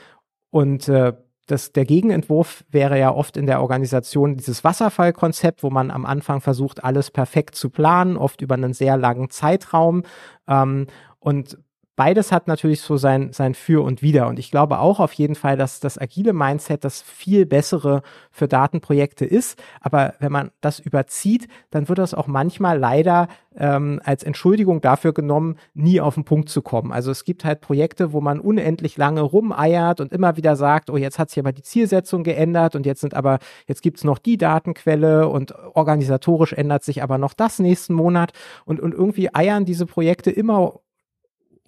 [0.51, 1.15] und äh,
[1.47, 6.41] das, der Gegenentwurf wäre ja oft in der Organisation dieses Wasserfallkonzept, wo man am Anfang
[6.41, 10.03] versucht, alles perfekt zu planen, oft über einen sehr langen Zeitraum.
[10.47, 10.87] Ähm,
[11.19, 11.59] und
[11.99, 14.29] beides hat natürlich so sein, sein Für und Wider.
[14.29, 18.47] Und ich glaube auch auf jeden Fall, dass das agile Mindset das viel bessere für
[18.47, 19.61] Datenprojekte ist.
[19.81, 23.27] Aber wenn man das überzieht, dann wird das auch manchmal leider
[23.57, 26.93] ähm, als Entschuldigung dafür genommen, nie auf den Punkt zu kommen.
[26.93, 30.97] Also es gibt halt Projekte, wo man unendlich lange rumeiert und immer wieder sagt, oh,
[30.97, 34.39] jetzt hat sich aber die Zielsetzung geändert und jetzt sind aber, jetzt gibt's noch die
[34.39, 38.31] Datenquelle und organisatorisch ändert sich aber noch das nächsten Monat
[38.65, 40.75] und, und irgendwie eiern diese Projekte immer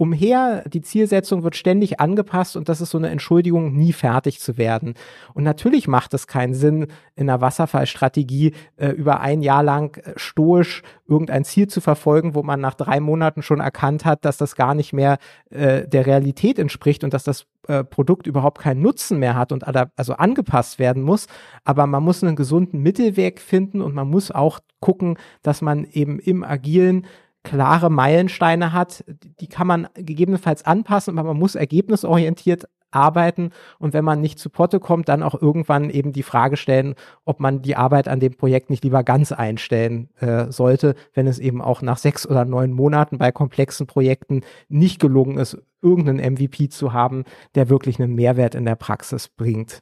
[0.00, 4.56] umher, die Zielsetzung wird ständig angepasst und das ist so eine Entschuldigung, nie fertig zu
[4.56, 4.94] werden.
[5.34, 6.86] Und natürlich macht es keinen Sinn,
[7.16, 12.42] in einer Wasserfallstrategie äh, über ein Jahr lang äh, stoisch irgendein Ziel zu verfolgen, wo
[12.42, 15.18] man nach drei Monaten schon erkannt hat, dass das gar nicht mehr
[15.50, 19.64] äh, der Realität entspricht und dass das äh, Produkt überhaupt keinen Nutzen mehr hat und
[19.66, 21.26] also angepasst werden muss.
[21.62, 26.18] Aber man muss einen gesunden Mittelweg finden und man muss auch gucken, dass man eben
[26.20, 27.06] im agilen
[27.42, 29.04] klare Meilensteine hat,
[29.40, 34.50] die kann man gegebenenfalls anpassen, aber man muss ergebnisorientiert arbeiten und wenn man nicht zu
[34.50, 38.36] Potte kommt, dann auch irgendwann eben die Frage stellen, ob man die Arbeit an dem
[38.36, 42.72] Projekt nicht lieber ganz einstellen äh, sollte, wenn es eben auch nach sechs oder neun
[42.72, 47.24] Monaten bei komplexen Projekten nicht gelungen ist, irgendeinen MVP zu haben,
[47.54, 49.80] der wirklich einen Mehrwert in der Praxis bringt.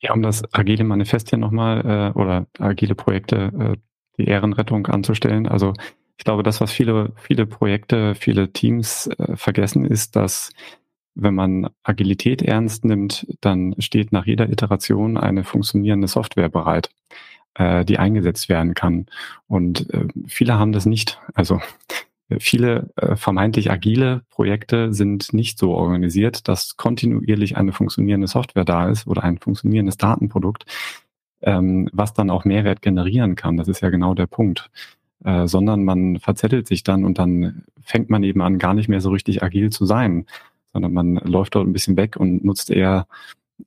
[0.00, 3.76] Ja, um das agile Manifest hier nochmal äh, oder agile Projekte, äh,
[4.18, 5.46] die Ehrenrettung anzustellen.
[5.46, 5.72] Also
[6.18, 10.50] ich glaube, das, was viele, viele Projekte, viele Teams äh, vergessen, ist, dass
[11.14, 16.90] wenn man Agilität ernst nimmt, dann steht nach jeder Iteration eine funktionierende Software bereit,
[17.54, 19.06] äh, die eingesetzt werden kann.
[19.46, 21.20] Und äh, viele haben das nicht.
[21.34, 21.60] Also
[22.38, 28.88] viele äh, vermeintlich agile Projekte sind nicht so organisiert, dass kontinuierlich eine funktionierende Software da
[28.88, 30.64] ist oder ein funktionierendes Datenprodukt,
[31.42, 33.56] ähm, was dann auch Mehrwert generieren kann.
[33.56, 34.70] Das ist ja genau der Punkt.
[35.24, 39.00] Äh, sondern man verzettelt sich dann und dann fängt man eben an, gar nicht mehr
[39.00, 40.26] so richtig agil zu sein,
[40.72, 43.06] sondern man läuft dort ein bisschen weg und nutzt eher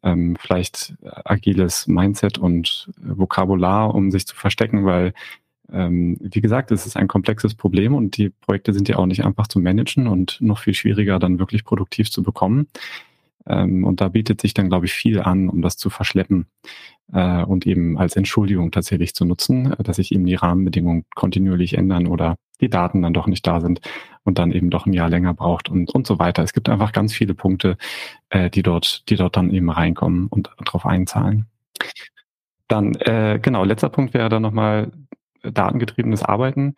[0.03, 5.13] ähm, vielleicht agiles Mindset und Vokabular, um sich zu verstecken, weil
[5.71, 9.23] ähm, wie gesagt, es ist ein komplexes Problem und die Projekte sind ja auch nicht
[9.23, 12.67] einfach zu managen und noch viel schwieriger dann wirklich produktiv zu bekommen.
[13.47, 16.47] Ähm, und da bietet sich dann, glaube ich, viel an, um das zu verschleppen
[17.13, 21.77] äh, und eben als Entschuldigung tatsächlich zu nutzen, äh, dass sich eben die Rahmenbedingungen kontinuierlich
[21.77, 23.81] ändern oder die Daten dann doch nicht da sind
[24.23, 26.43] und dann eben doch ein Jahr länger braucht und, und so weiter.
[26.43, 27.77] Es gibt einfach ganz viele Punkte,
[28.29, 31.47] äh, die dort, die dort dann eben reinkommen und darauf einzahlen.
[32.67, 34.91] Dann, äh, genau, letzter Punkt wäre dann nochmal
[35.43, 36.75] datengetriebenes Arbeiten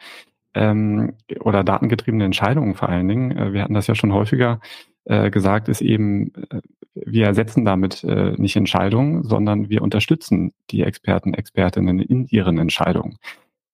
[0.53, 3.31] ähm, oder datengetriebene Entscheidungen vor allen Dingen.
[3.31, 4.59] Äh, wir hatten das ja schon häufiger
[5.07, 6.61] äh, gesagt, ist eben, äh,
[6.93, 13.17] wir ersetzen damit äh, nicht Entscheidungen, sondern wir unterstützen die Experten, Expertinnen in ihren Entscheidungen.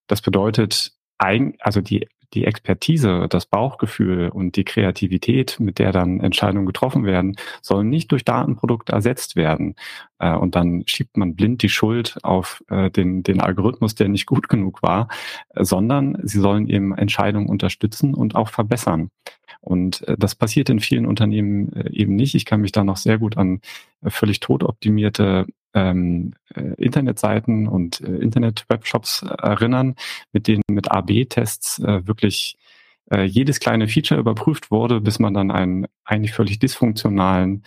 [0.06, 6.68] Das bedeutet, also die, die Expertise, das Bauchgefühl und die Kreativität, mit der dann Entscheidungen
[6.68, 9.76] getroffen werden, sollen nicht durch Datenprodukte ersetzt werden.
[10.20, 14.50] Äh, und dann schiebt man blind die Schuld auf den, den Algorithmus, der nicht gut
[14.50, 15.08] genug war,
[15.56, 19.10] sondern sie sollen eben Entscheidungen unterstützen und auch verbessern.
[19.64, 22.36] Und äh, das passiert in vielen Unternehmen äh, eben nicht.
[22.36, 23.62] Ich kann mich da noch sehr gut an
[24.02, 29.96] äh, völlig tot optimierte ähm, äh, Internetseiten und Internet-Webshops erinnern,
[30.34, 32.58] mit denen mit AB-Tests äh, wirklich
[33.10, 37.64] äh, jedes kleine Feature überprüft wurde, bis man dann einen eigentlich völlig dysfunktionalen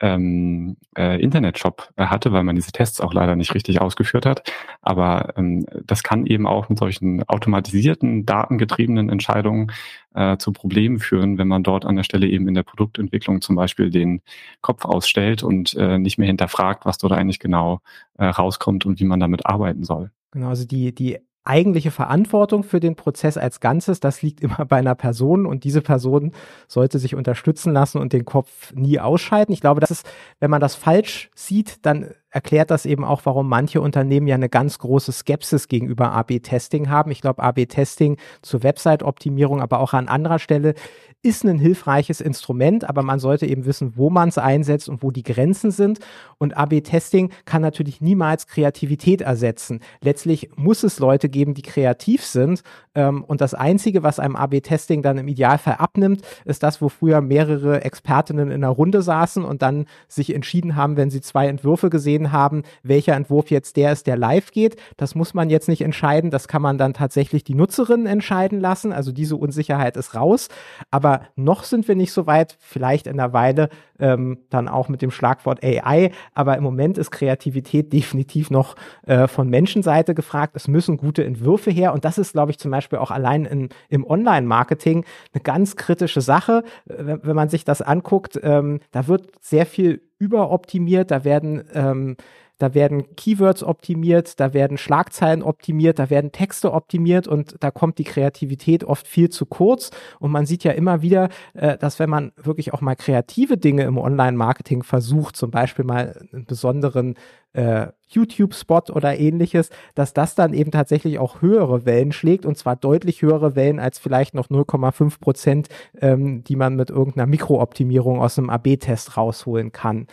[0.00, 4.50] ähm, äh, Internetshop hatte, weil man diese Tests auch leider nicht richtig ausgeführt hat.
[4.82, 9.72] Aber ähm, das kann eben auch mit solchen automatisierten, datengetriebenen Entscheidungen
[10.14, 13.56] äh, zu Problemen führen, wenn man dort an der Stelle eben in der Produktentwicklung zum
[13.56, 14.22] Beispiel den
[14.60, 17.80] Kopf ausstellt und äh, nicht mehr hinterfragt, was dort eigentlich genau
[18.18, 20.10] äh, rauskommt und wie man damit arbeiten soll.
[20.32, 21.18] Genau, also die, die
[21.50, 25.82] eigentliche Verantwortung für den Prozess als Ganzes, das liegt immer bei einer Person und diese
[25.82, 26.32] Person
[26.68, 29.52] sollte sich unterstützen lassen und den Kopf nie ausschalten.
[29.52, 33.48] Ich glaube, das ist, wenn man das falsch sieht, dann erklärt das eben auch, warum
[33.48, 37.10] manche Unternehmen ja eine ganz große Skepsis gegenüber AB-Testing haben.
[37.10, 40.74] Ich glaube, AB-Testing zur Website-Optimierung, aber auch an anderer Stelle
[41.22, 45.10] ist ein hilfreiches Instrument, aber man sollte eben wissen, wo man es einsetzt und wo
[45.10, 45.98] die Grenzen sind.
[46.38, 49.80] Und AB-Testing kann natürlich niemals Kreativität ersetzen.
[50.00, 52.62] Letztlich muss es Leute geben, die kreativ sind.
[52.94, 57.20] Ähm, und das Einzige, was einem AB-Testing dann im Idealfall abnimmt, ist das, wo früher
[57.20, 61.90] mehrere Expertinnen in einer Runde saßen und dann sich entschieden haben, wenn sie zwei Entwürfe
[61.90, 64.76] gesehen haben, welcher Entwurf jetzt der ist, der live geht.
[64.96, 66.30] Das muss man jetzt nicht entscheiden.
[66.30, 68.92] Das kann man dann tatsächlich die Nutzerinnen entscheiden lassen.
[68.92, 70.48] Also diese Unsicherheit ist raus.
[70.90, 73.68] Aber noch sind wir nicht so weit, vielleicht in einer Weile
[74.00, 79.28] ähm, dann auch mit dem Schlagwort AI, aber im Moment ist Kreativität definitiv noch äh,
[79.28, 80.56] von Menschenseite gefragt.
[80.56, 83.68] Es müssen gute Entwürfe her und das ist, glaube ich, zum Beispiel auch allein in,
[83.88, 88.38] im Online-Marketing eine ganz kritische Sache, wenn, wenn man sich das anguckt.
[88.42, 92.16] Ähm, da wird sehr viel überoptimiert, da werden ähm,
[92.60, 97.96] da werden Keywords optimiert, da werden Schlagzeilen optimiert, da werden Texte optimiert und da kommt
[97.96, 99.90] die Kreativität oft viel zu kurz.
[100.18, 103.84] Und man sieht ja immer wieder, äh, dass wenn man wirklich auch mal kreative Dinge
[103.84, 107.14] im Online-Marketing versucht, zum Beispiel mal einen besonderen
[107.54, 112.76] äh, YouTube-Spot oder ähnliches, dass das dann eben tatsächlich auch höhere Wellen schlägt und zwar
[112.76, 118.38] deutlich höhere Wellen als vielleicht noch 0,5 Prozent, ähm, die man mit irgendeiner Mikrooptimierung aus
[118.38, 120.06] einem AB-Test rausholen kann.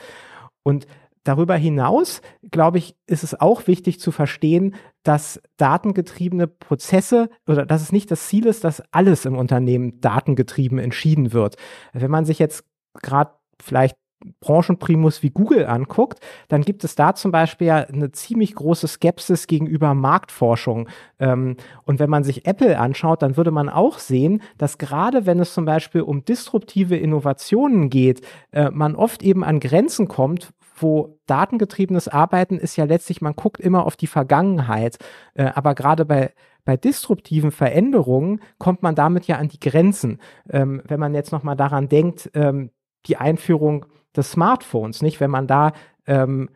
[0.63, 0.87] Und
[1.27, 2.21] Darüber hinaus,
[2.51, 8.09] glaube ich, ist es auch wichtig zu verstehen, dass datengetriebene Prozesse oder dass es nicht
[8.11, 11.57] das Ziel ist, dass alles im Unternehmen datengetrieben entschieden wird.
[11.91, 12.63] Wenn man sich jetzt
[12.93, 13.97] gerade vielleicht
[14.39, 19.47] Branchenprimus wie Google anguckt, dann gibt es da zum Beispiel ja eine ziemlich große Skepsis
[19.47, 20.87] gegenüber Marktforschung.
[21.19, 25.41] Ähm, und wenn man sich Apple anschaut, dann würde man auch sehen, dass gerade wenn
[25.41, 31.19] es zum Beispiel um disruptive Innovationen geht, äh, man oft eben an Grenzen kommt, wo
[31.25, 34.97] datengetriebenes Arbeiten ist ja letztlich, man guckt immer auf die Vergangenheit,
[35.33, 36.33] äh, aber gerade bei
[36.67, 40.19] bei disruptiven Veränderungen kommt man damit ja an die Grenzen.
[40.49, 42.71] Ähm, wenn man jetzt nochmal daran denkt, ähm,
[43.05, 45.21] die Einführung des Smartphones, nicht?
[45.21, 45.71] Wenn man da
[46.07, 46.49] ähm,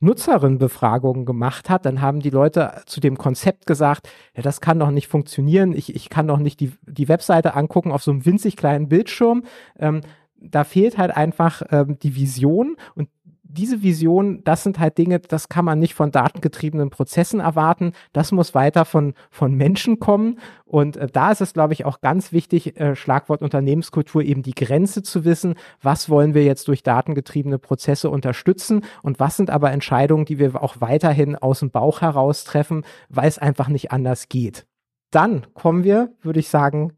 [0.00, 4.90] Nutzerinnenbefragungen gemacht hat, dann haben die Leute zu dem Konzept gesagt, ja, das kann doch
[4.90, 8.56] nicht funktionieren, ich, ich kann doch nicht die, die Webseite angucken auf so einem winzig
[8.56, 9.44] kleinen Bildschirm.
[9.78, 10.02] Ähm,
[10.38, 13.08] da fehlt halt einfach ähm, die Vision und
[13.48, 17.92] diese Vision, das sind halt Dinge, das kann man nicht von datengetriebenen Prozessen erwarten.
[18.12, 20.38] Das muss weiter von, von Menschen kommen.
[20.64, 24.54] Und äh, da ist es, glaube ich, auch ganz wichtig, äh, Schlagwort Unternehmenskultur, eben die
[24.54, 25.54] Grenze zu wissen.
[25.80, 28.84] Was wollen wir jetzt durch datengetriebene Prozesse unterstützen?
[29.02, 33.28] Und was sind aber Entscheidungen, die wir auch weiterhin aus dem Bauch heraus treffen, weil
[33.28, 34.66] es einfach nicht anders geht?
[35.10, 36.92] Dann kommen wir, würde ich sagen,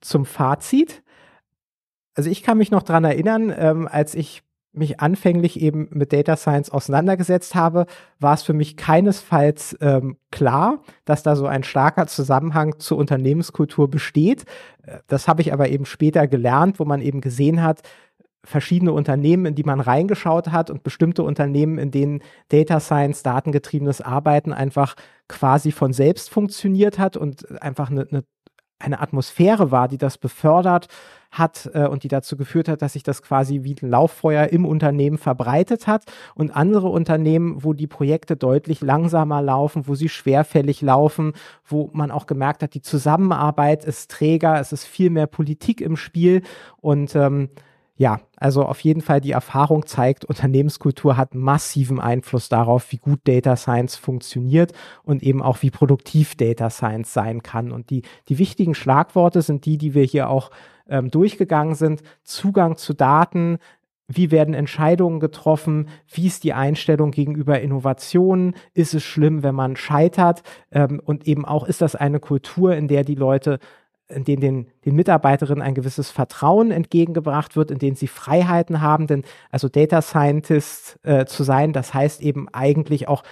[0.00, 1.02] zum Fazit.
[2.14, 4.42] Also ich kann mich noch dran erinnern, ähm, als ich
[4.74, 7.86] mich anfänglich eben mit Data Science auseinandergesetzt habe,
[8.18, 13.88] war es für mich keinesfalls ähm, klar, dass da so ein starker Zusammenhang zur Unternehmenskultur
[13.88, 14.44] besteht.
[14.82, 17.82] Äh, das habe ich aber eben später gelernt, wo man eben gesehen hat,
[18.44, 24.00] verschiedene Unternehmen, in die man reingeschaut hat und bestimmte Unternehmen, in denen Data Science, datengetriebenes
[24.00, 24.94] Arbeiten einfach
[25.28, 28.24] quasi von selbst funktioniert hat und einfach eine, eine,
[28.84, 30.88] eine Atmosphäre war, die das befördert
[31.30, 34.64] hat äh, und die dazu geführt hat, dass sich das quasi wie ein Lauffeuer im
[34.64, 36.04] Unternehmen verbreitet hat
[36.34, 41.32] und andere Unternehmen, wo die Projekte deutlich langsamer laufen, wo sie schwerfällig laufen,
[41.66, 45.96] wo man auch gemerkt hat, die Zusammenarbeit ist träger, es ist viel mehr Politik im
[45.96, 46.42] Spiel
[46.80, 47.48] und ähm,
[47.96, 53.20] ja, also auf jeden Fall die Erfahrung zeigt, Unternehmenskultur hat massiven Einfluss darauf, wie gut
[53.24, 54.72] Data Science funktioniert
[55.04, 57.70] und eben auch wie produktiv Data Science sein kann.
[57.70, 60.50] Und die, die wichtigen Schlagworte sind die, die wir hier auch
[60.88, 62.02] ähm, durchgegangen sind.
[62.24, 63.58] Zugang zu Daten,
[64.08, 65.88] wie werden Entscheidungen getroffen?
[66.12, 68.54] Wie ist die Einstellung gegenüber Innovationen?
[68.74, 70.42] Ist es schlimm, wenn man scheitert?
[70.72, 73.60] Ähm, und eben auch, ist das eine Kultur, in der die Leute
[74.08, 79.06] in denen den, den Mitarbeiterinnen ein gewisses Vertrauen entgegengebracht wird, in denen sie Freiheiten haben.
[79.06, 83.22] Denn also Data Scientist äh, zu sein, das heißt eben eigentlich auch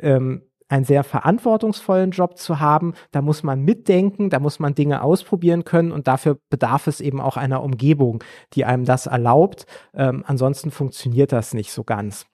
[0.00, 2.94] ähm, einen sehr verantwortungsvollen Job zu haben.
[3.10, 7.20] Da muss man mitdenken, da muss man Dinge ausprobieren können und dafür bedarf es eben
[7.20, 8.24] auch einer Umgebung,
[8.54, 9.66] die einem das erlaubt.
[9.94, 12.26] Ähm, ansonsten funktioniert das nicht so ganz.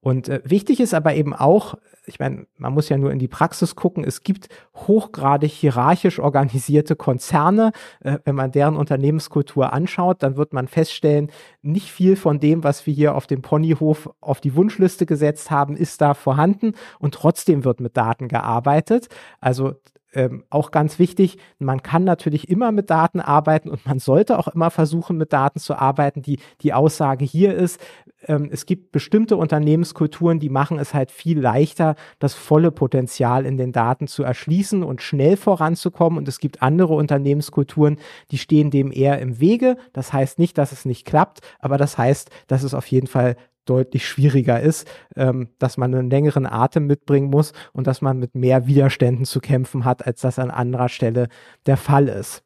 [0.00, 1.74] Und äh, wichtig ist aber eben auch,
[2.06, 6.96] ich meine, man muss ja nur in die Praxis gucken, es gibt hochgradig hierarchisch organisierte
[6.96, 7.72] Konzerne.
[8.00, 11.30] Äh, wenn man deren Unternehmenskultur anschaut, dann wird man feststellen,
[11.60, 15.76] nicht viel von dem, was wir hier auf dem Ponyhof auf die Wunschliste gesetzt haben,
[15.76, 19.08] ist da vorhanden und trotzdem wird mit Daten gearbeitet.
[19.40, 19.74] Also
[20.12, 24.48] ähm, auch ganz wichtig, man kann natürlich immer mit Daten arbeiten und man sollte auch
[24.48, 26.22] immer versuchen, mit Daten zu arbeiten.
[26.22, 27.80] Die, die Aussage hier ist,
[28.26, 33.56] ähm, es gibt bestimmte Unternehmenskulturen, die machen es halt viel leichter, das volle Potenzial in
[33.56, 36.18] den Daten zu erschließen und schnell voranzukommen.
[36.18, 37.98] Und es gibt andere Unternehmenskulturen,
[38.30, 39.76] die stehen dem eher im Wege.
[39.92, 43.36] Das heißt nicht, dass es nicht klappt, aber das heißt, dass es auf jeden Fall
[43.64, 48.34] deutlich schwieriger ist, ähm, dass man einen längeren Atem mitbringen muss und dass man mit
[48.34, 51.28] mehr Widerständen zu kämpfen hat, als das an anderer Stelle
[51.66, 52.42] der Fall ist.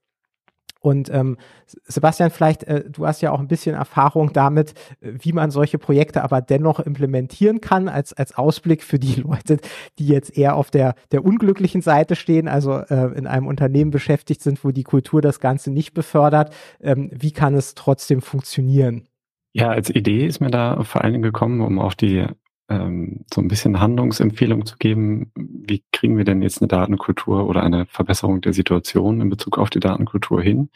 [0.85, 1.39] Und ähm,
[1.85, 6.23] Sebastian, vielleicht, äh, du hast ja auch ein bisschen Erfahrung damit, wie man solche Projekte
[6.23, 9.57] aber dennoch implementieren kann, als, als Ausblick für die Leute,
[9.99, 14.43] die jetzt eher auf der, der unglücklichen Seite stehen, also äh, in einem Unternehmen beschäftigt
[14.43, 16.55] sind, wo die Kultur das Ganze nicht befördert.
[16.83, 19.09] Ähm, wie kann es trotzdem funktionieren?
[19.57, 22.27] Ja, als Idee ist mir da vor allen Dingen gekommen, um auch die
[22.69, 27.63] ähm, so ein bisschen Handlungsempfehlung zu geben, wie kriegen wir denn jetzt eine Datenkultur oder
[27.63, 30.71] eine Verbesserung der Situation in Bezug auf die Datenkultur hin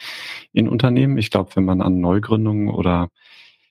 [0.53, 1.19] in Unternehmen.
[1.19, 3.09] Ich glaube, wenn man an Neugründungen oder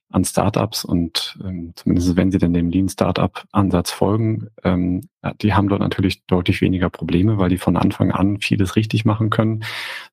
[0.10, 5.08] an Startups und ähm, zumindest wenn sie denn dem Lean Startup Ansatz folgen, ähm,
[5.42, 9.30] die haben dort natürlich deutlich weniger Probleme, weil die von Anfang an vieles richtig machen
[9.30, 9.64] können,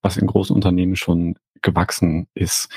[0.02, 2.68] was in großen Unternehmen schon gewachsen ist.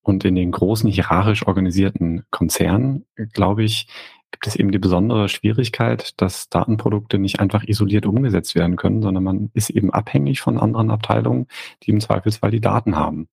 [0.00, 3.88] Und in den großen hierarchisch organisierten Konzernen, glaube ich,
[4.30, 9.24] gibt es eben die besondere Schwierigkeit, dass Datenprodukte nicht einfach isoliert umgesetzt werden können, sondern
[9.24, 11.46] man ist eben abhängig von anderen Abteilungen,
[11.82, 13.28] die im Zweifelsfall die Daten haben.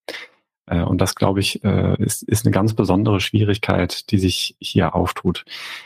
[0.68, 4.96] Äh, und das, glaube ich, äh, ist, ist eine ganz besondere Schwierigkeit, die sich hier
[4.96, 5.46] auftut.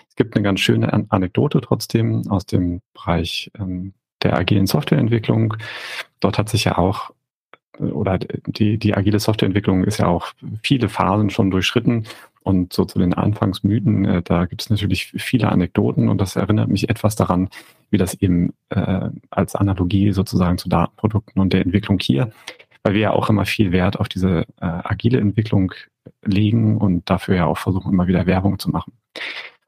[0.10, 5.56] Es gibt eine ganz schöne Anekdote trotzdem aus dem Bereich ähm, der agilen Softwareentwicklung.
[6.20, 7.12] Dort hat sich ja auch
[7.80, 12.06] oder die, die agile Softwareentwicklung ist ja auch viele Phasen schon durchschritten.
[12.42, 16.70] Und so zu den Anfangsmythen, äh, da gibt es natürlich viele Anekdoten und das erinnert
[16.70, 17.50] mich etwas daran,
[17.92, 22.32] wie das eben äh, als Analogie sozusagen zu Datenprodukten und der Entwicklung hier
[22.84, 25.74] weil wir ja auch immer viel Wert auf diese äh, agile Entwicklung
[26.24, 28.94] legen und dafür ja auch versuchen, immer wieder Werbung zu machen.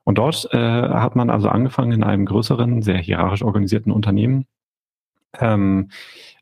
[0.03, 4.45] Und dort äh, hat man also angefangen in einem größeren, sehr hierarchisch organisierten Unternehmen,
[5.39, 5.89] ähm,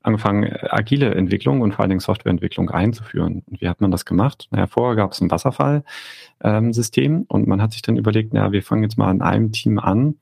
[0.02, 3.44] angefangen, agile Entwicklung und vor allen Dingen Softwareentwicklung einzuführen.
[3.46, 4.48] Und wie hat man das gemacht?
[4.52, 8.64] Naja, vorher gab es ein Wasserfall-System ähm, und man hat sich dann überlegt, naja, wir
[8.64, 10.16] fangen jetzt mal in einem Team an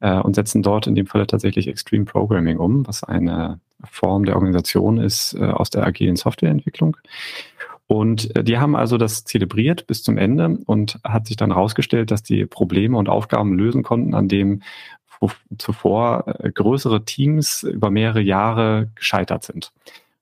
[0.00, 4.36] äh, und setzen dort in dem Falle tatsächlich Extreme Programming um, was eine Form der
[4.36, 6.96] Organisation ist äh, aus der agilen Softwareentwicklung.
[7.86, 12.10] Und äh, die haben also das zelebriert bis zum Ende und hat sich dann herausgestellt,
[12.10, 14.62] dass die Probleme und Aufgaben lösen konnten, an dem
[15.58, 19.72] zuvor äh, größere Teams über mehrere Jahre gescheitert sind.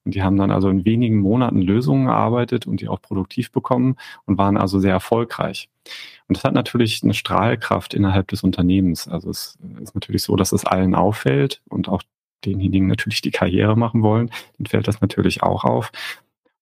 [0.04, 3.96] Und die haben dann also in wenigen Monaten Lösungen erarbeitet und die auch produktiv bekommen
[4.24, 5.68] und waren also sehr erfolgreich.
[6.28, 9.06] Und das hat natürlich eine Strahlkraft innerhalb des Unternehmens.
[9.08, 12.02] Also es ist natürlich so, dass es allen auffällt und auch
[12.44, 15.90] denjenigen natürlich die Karriere machen wollen, dann fällt das natürlich auch auf.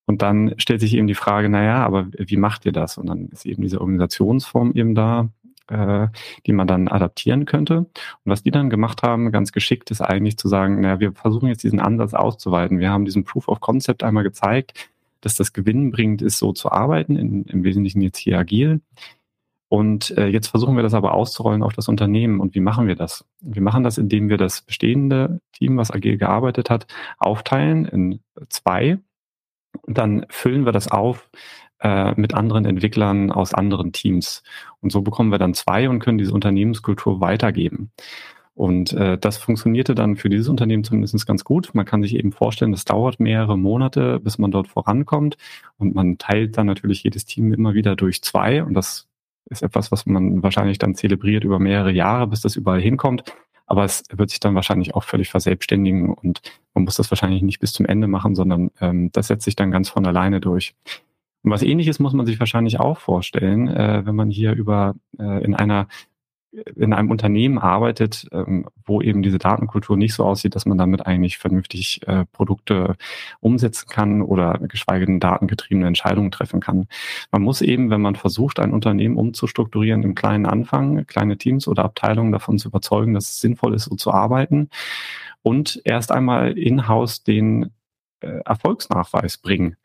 [0.07, 2.97] Und dann stellt sich eben die Frage, naja, aber wie macht ihr das?
[2.97, 5.29] Und dann ist eben diese Organisationsform eben da,
[5.69, 6.09] äh,
[6.47, 7.79] die man dann adaptieren könnte.
[7.79, 7.91] Und
[8.25, 11.65] was die dann gemacht haben, ganz geschickt, ist eigentlich zu sagen, naja, wir versuchen jetzt
[11.65, 12.79] diesen Ansatz auszuweiten.
[12.79, 14.91] Wir haben diesen Proof of Concept einmal gezeigt,
[15.21, 18.81] dass das gewinnbringend ist, so zu arbeiten, in, im Wesentlichen jetzt hier agil.
[19.69, 22.39] Und äh, jetzt versuchen wir das aber auszurollen auf das Unternehmen.
[22.41, 23.25] Und wie machen wir das?
[23.41, 26.87] Wir machen das, indem wir das bestehende Team, was agil gearbeitet hat,
[27.19, 28.99] aufteilen in zwei.
[29.83, 31.29] Und dann füllen wir das auf
[31.81, 34.43] äh, mit anderen Entwicklern aus anderen Teams.
[34.81, 37.91] Und so bekommen wir dann zwei und können diese Unternehmenskultur weitergeben.
[38.55, 41.75] Und äh, das funktionierte dann für dieses Unternehmen zumindest ganz gut.
[41.75, 45.37] Man kann sich eben vorstellen, das dauert mehrere Monate, bis man dort vorankommt.
[45.77, 48.63] Und man teilt dann natürlich jedes Team immer wieder durch zwei.
[48.63, 49.09] Und das
[49.51, 53.25] ist etwas, was man wahrscheinlich dann zelebriert über mehrere Jahre, bis das überall hinkommt.
[53.67, 56.41] Aber es wird sich dann wahrscheinlich auch völlig verselbstständigen und
[56.73, 59.73] man muss das wahrscheinlich nicht bis zum Ende machen, sondern ähm, das setzt sich dann
[59.73, 60.75] ganz von alleine durch.
[61.47, 65.45] Und was ähnliches muss man sich wahrscheinlich auch vorstellen, äh, wenn man hier über äh,
[65.45, 65.87] in einer
[66.75, 71.07] in einem Unternehmen arbeitet, ähm, wo eben diese Datenkultur nicht so aussieht, dass man damit
[71.07, 72.97] eigentlich vernünftig äh, Produkte
[73.39, 76.89] umsetzen kann oder geschweige denn datengetriebene Entscheidungen treffen kann.
[77.31, 81.85] Man muss eben, wenn man versucht, ein Unternehmen umzustrukturieren, im kleinen Anfang, kleine Teams oder
[81.85, 84.71] Abteilungen davon zu überzeugen, dass es sinnvoll ist, so zu arbeiten
[85.43, 87.71] und erst einmal in-house den
[88.21, 89.77] äh, Erfolgsnachweis bringen.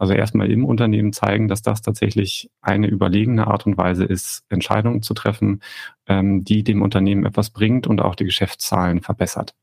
[0.00, 5.02] Also erstmal im Unternehmen zeigen, dass das tatsächlich eine überlegene Art und Weise ist, Entscheidungen
[5.02, 5.60] zu treffen,
[6.06, 9.54] ähm, die dem Unternehmen etwas bringt und auch die Geschäftszahlen verbessert.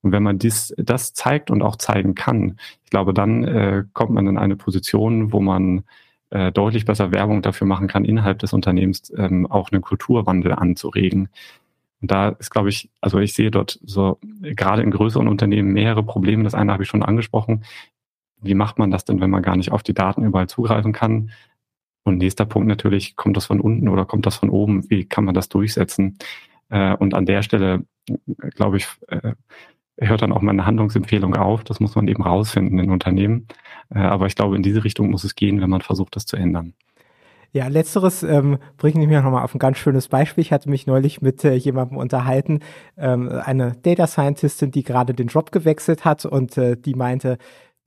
[0.00, 4.12] Und wenn man dies, das zeigt und auch zeigen kann, ich glaube, dann äh, kommt
[4.12, 5.84] man in eine Position, wo man
[6.30, 11.28] äh, deutlich besser Werbung dafür machen kann, innerhalb des Unternehmens ähm, auch einen Kulturwandel anzuregen.
[12.00, 16.04] Und da ist, glaube ich, also ich sehe dort so gerade in größeren Unternehmen mehrere
[16.04, 16.44] Probleme.
[16.44, 17.64] Das eine habe ich schon angesprochen
[18.40, 21.30] wie macht man das denn, wenn man gar nicht auf die Daten überall zugreifen kann?
[22.04, 24.88] Und nächster Punkt natürlich, kommt das von unten oder kommt das von oben?
[24.90, 26.18] Wie kann man das durchsetzen?
[26.70, 27.84] Äh, und an der Stelle,
[28.54, 29.34] glaube ich, äh,
[30.00, 31.64] hört dann auch meine Handlungsempfehlung auf.
[31.64, 33.48] Das muss man eben rausfinden in Unternehmen.
[33.94, 36.36] Äh, aber ich glaube, in diese Richtung muss es gehen, wenn man versucht, das zu
[36.36, 36.74] ändern.
[37.52, 40.42] Ja, letzteres ähm, bringt mich nochmal auf ein ganz schönes Beispiel.
[40.42, 42.60] Ich hatte mich neulich mit äh, jemandem unterhalten,
[42.98, 47.38] ähm, eine Data Scientistin, die gerade den Job gewechselt hat und äh, die meinte,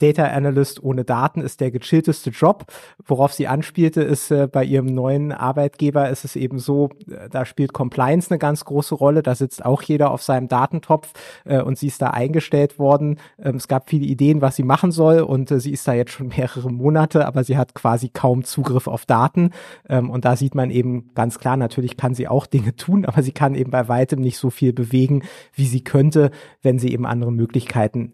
[0.02, 2.66] Data Analyst ohne Daten ist der gechillteste Job.
[3.06, 7.46] Worauf sie anspielte, ist äh, bei ihrem neuen Arbeitgeber ist es eben so, äh, da
[7.46, 9.22] spielt Compliance eine ganz große Rolle.
[9.22, 11.14] Da sitzt auch jeder auf seinem Datentopf
[11.46, 13.20] äh, und sie ist da eingestellt worden.
[13.38, 16.12] Ähm, es gab viele Ideen, was sie machen soll und äh, sie ist da jetzt
[16.12, 19.52] schon mehrere Monate, aber sie hat quasi kaum Zugriff auf Daten.
[19.88, 23.22] Ähm, und da sieht man eben ganz klar, natürlich kann sie auch Dinge tun, aber
[23.22, 25.24] sie kann eben bei weitem nicht so viel bewegen,
[25.54, 26.32] wie sie könnte,
[26.62, 28.14] wenn sie eben andere Möglichkeiten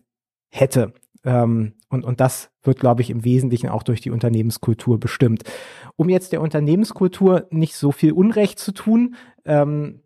[0.49, 0.93] hätte.
[1.27, 5.43] Ähm, und, und das wird, glaube ich, im Wesentlichen auch durch die Unternehmenskultur bestimmt.
[5.97, 9.99] Um jetzt der Unternehmenskultur nicht so viel Unrecht zu tun, ähm,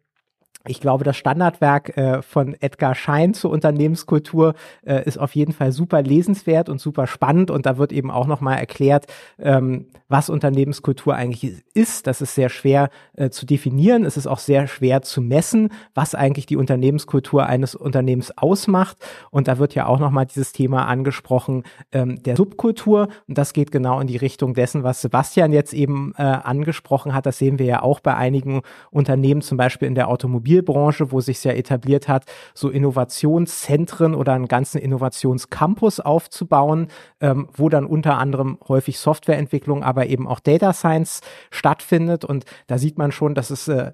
[0.68, 4.54] ich glaube, das Standardwerk äh, von Edgar Schein zur Unternehmenskultur
[4.86, 8.28] äh, ist auf jeden Fall super lesenswert und super spannend und da wird eben auch
[8.28, 9.08] nochmal erklärt,
[9.40, 12.06] ähm, was Unternehmenskultur eigentlich ist.
[12.06, 14.06] Das ist sehr schwer äh, zu definieren.
[14.06, 18.98] Es ist auch sehr schwer zu messen, was eigentlich die Unternehmenskultur eines Unternehmens ausmacht.
[19.32, 23.72] Und da wird ja auch nochmal dieses Thema angesprochen ähm, der Subkultur und das geht
[23.72, 27.26] genau in die Richtung dessen, was Sebastian jetzt eben äh, angesprochen hat.
[27.26, 31.22] Das sehen wir ja auch bei einigen Unternehmen, zum Beispiel in der Automobil Automobilbranche, wo
[31.22, 36.88] sich ja etabliert hat, so Innovationszentren oder einen ganzen Innovationscampus aufzubauen,
[37.22, 42.26] ähm, wo dann unter anderem häufig Softwareentwicklung, aber eben auch Data Science stattfindet.
[42.26, 43.92] Und da sieht man schon, dass es äh,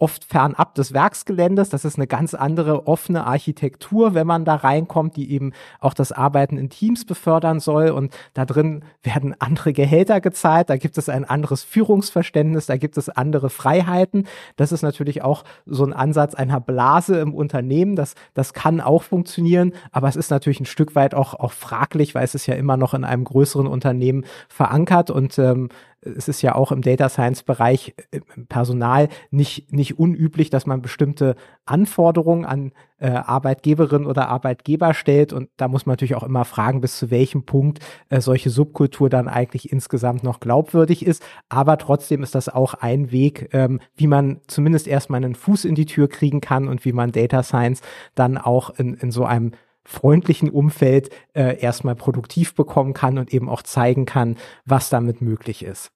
[0.00, 1.68] oft fernab des Werksgeländes.
[1.68, 6.10] Das ist eine ganz andere offene Architektur, wenn man da reinkommt, die eben auch das
[6.10, 7.90] Arbeiten in Teams befördern soll.
[7.90, 12.96] Und da drin werden andere Gehälter gezahlt, da gibt es ein anderes Führungsverständnis, da gibt
[12.96, 14.26] es andere Freiheiten.
[14.56, 17.94] Das ist natürlich auch so ein Ansatz einer Blase im Unternehmen.
[17.94, 22.14] Das, das kann auch funktionieren, aber es ist natürlich ein Stück weit auch, auch fraglich,
[22.14, 25.68] weil es ist ja immer noch in einem größeren Unternehmen verankert und ähm,
[26.02, 30.82] es ist ja auch im Data Science Bereich äh, Personal nicht, nicht unüblich, dass man
[30.82, 31.36] bestimmte
[31.66, 35.32] Anforderungen an äh, Arbeitgeberinnen oder Arbeitgeber stellt.
[35.32, 39.10] Und da muss man natürlich auch immer fragen, bis zu welchem Punkt äh, solche Subkultur
[39.10, 41.22] dann eigentlich insgesamt noch glaubwürdig ist.
[41.48, 45.74] Aber trotzdem ist das auch ein Weg, ähm, wie man zumindest erstmal einen Fuß in
[45.74, 47.82] die Tür kriegen kann und wie man Data Science
[48.14, 49.52] dann auch in, in so einem
[49.90, 55.64] freundlichen Umfeld äh, erstmal produktiv bekommen kann und eben auch zeigen kann, was damit möglich
[55.64, 55.90] ist.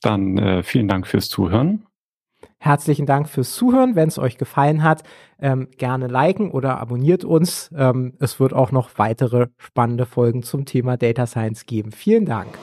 [0.00, 1.86] Dann äh, vielen Dank fürs Zuhören.
[2.58, 3.96] Herzlichen Dank fürs Zuhören.
[3.96, 5.02] Wenn es euch gefallen hat,
[5.38, 7.70] ähm, gerne liken oder abonniert uns.
[7.76, 11.92] Ähm, es wird auch noch weitere spannende Folgen zum Thema Data Science geben.
[11.92, 12.56] Vielen Dank.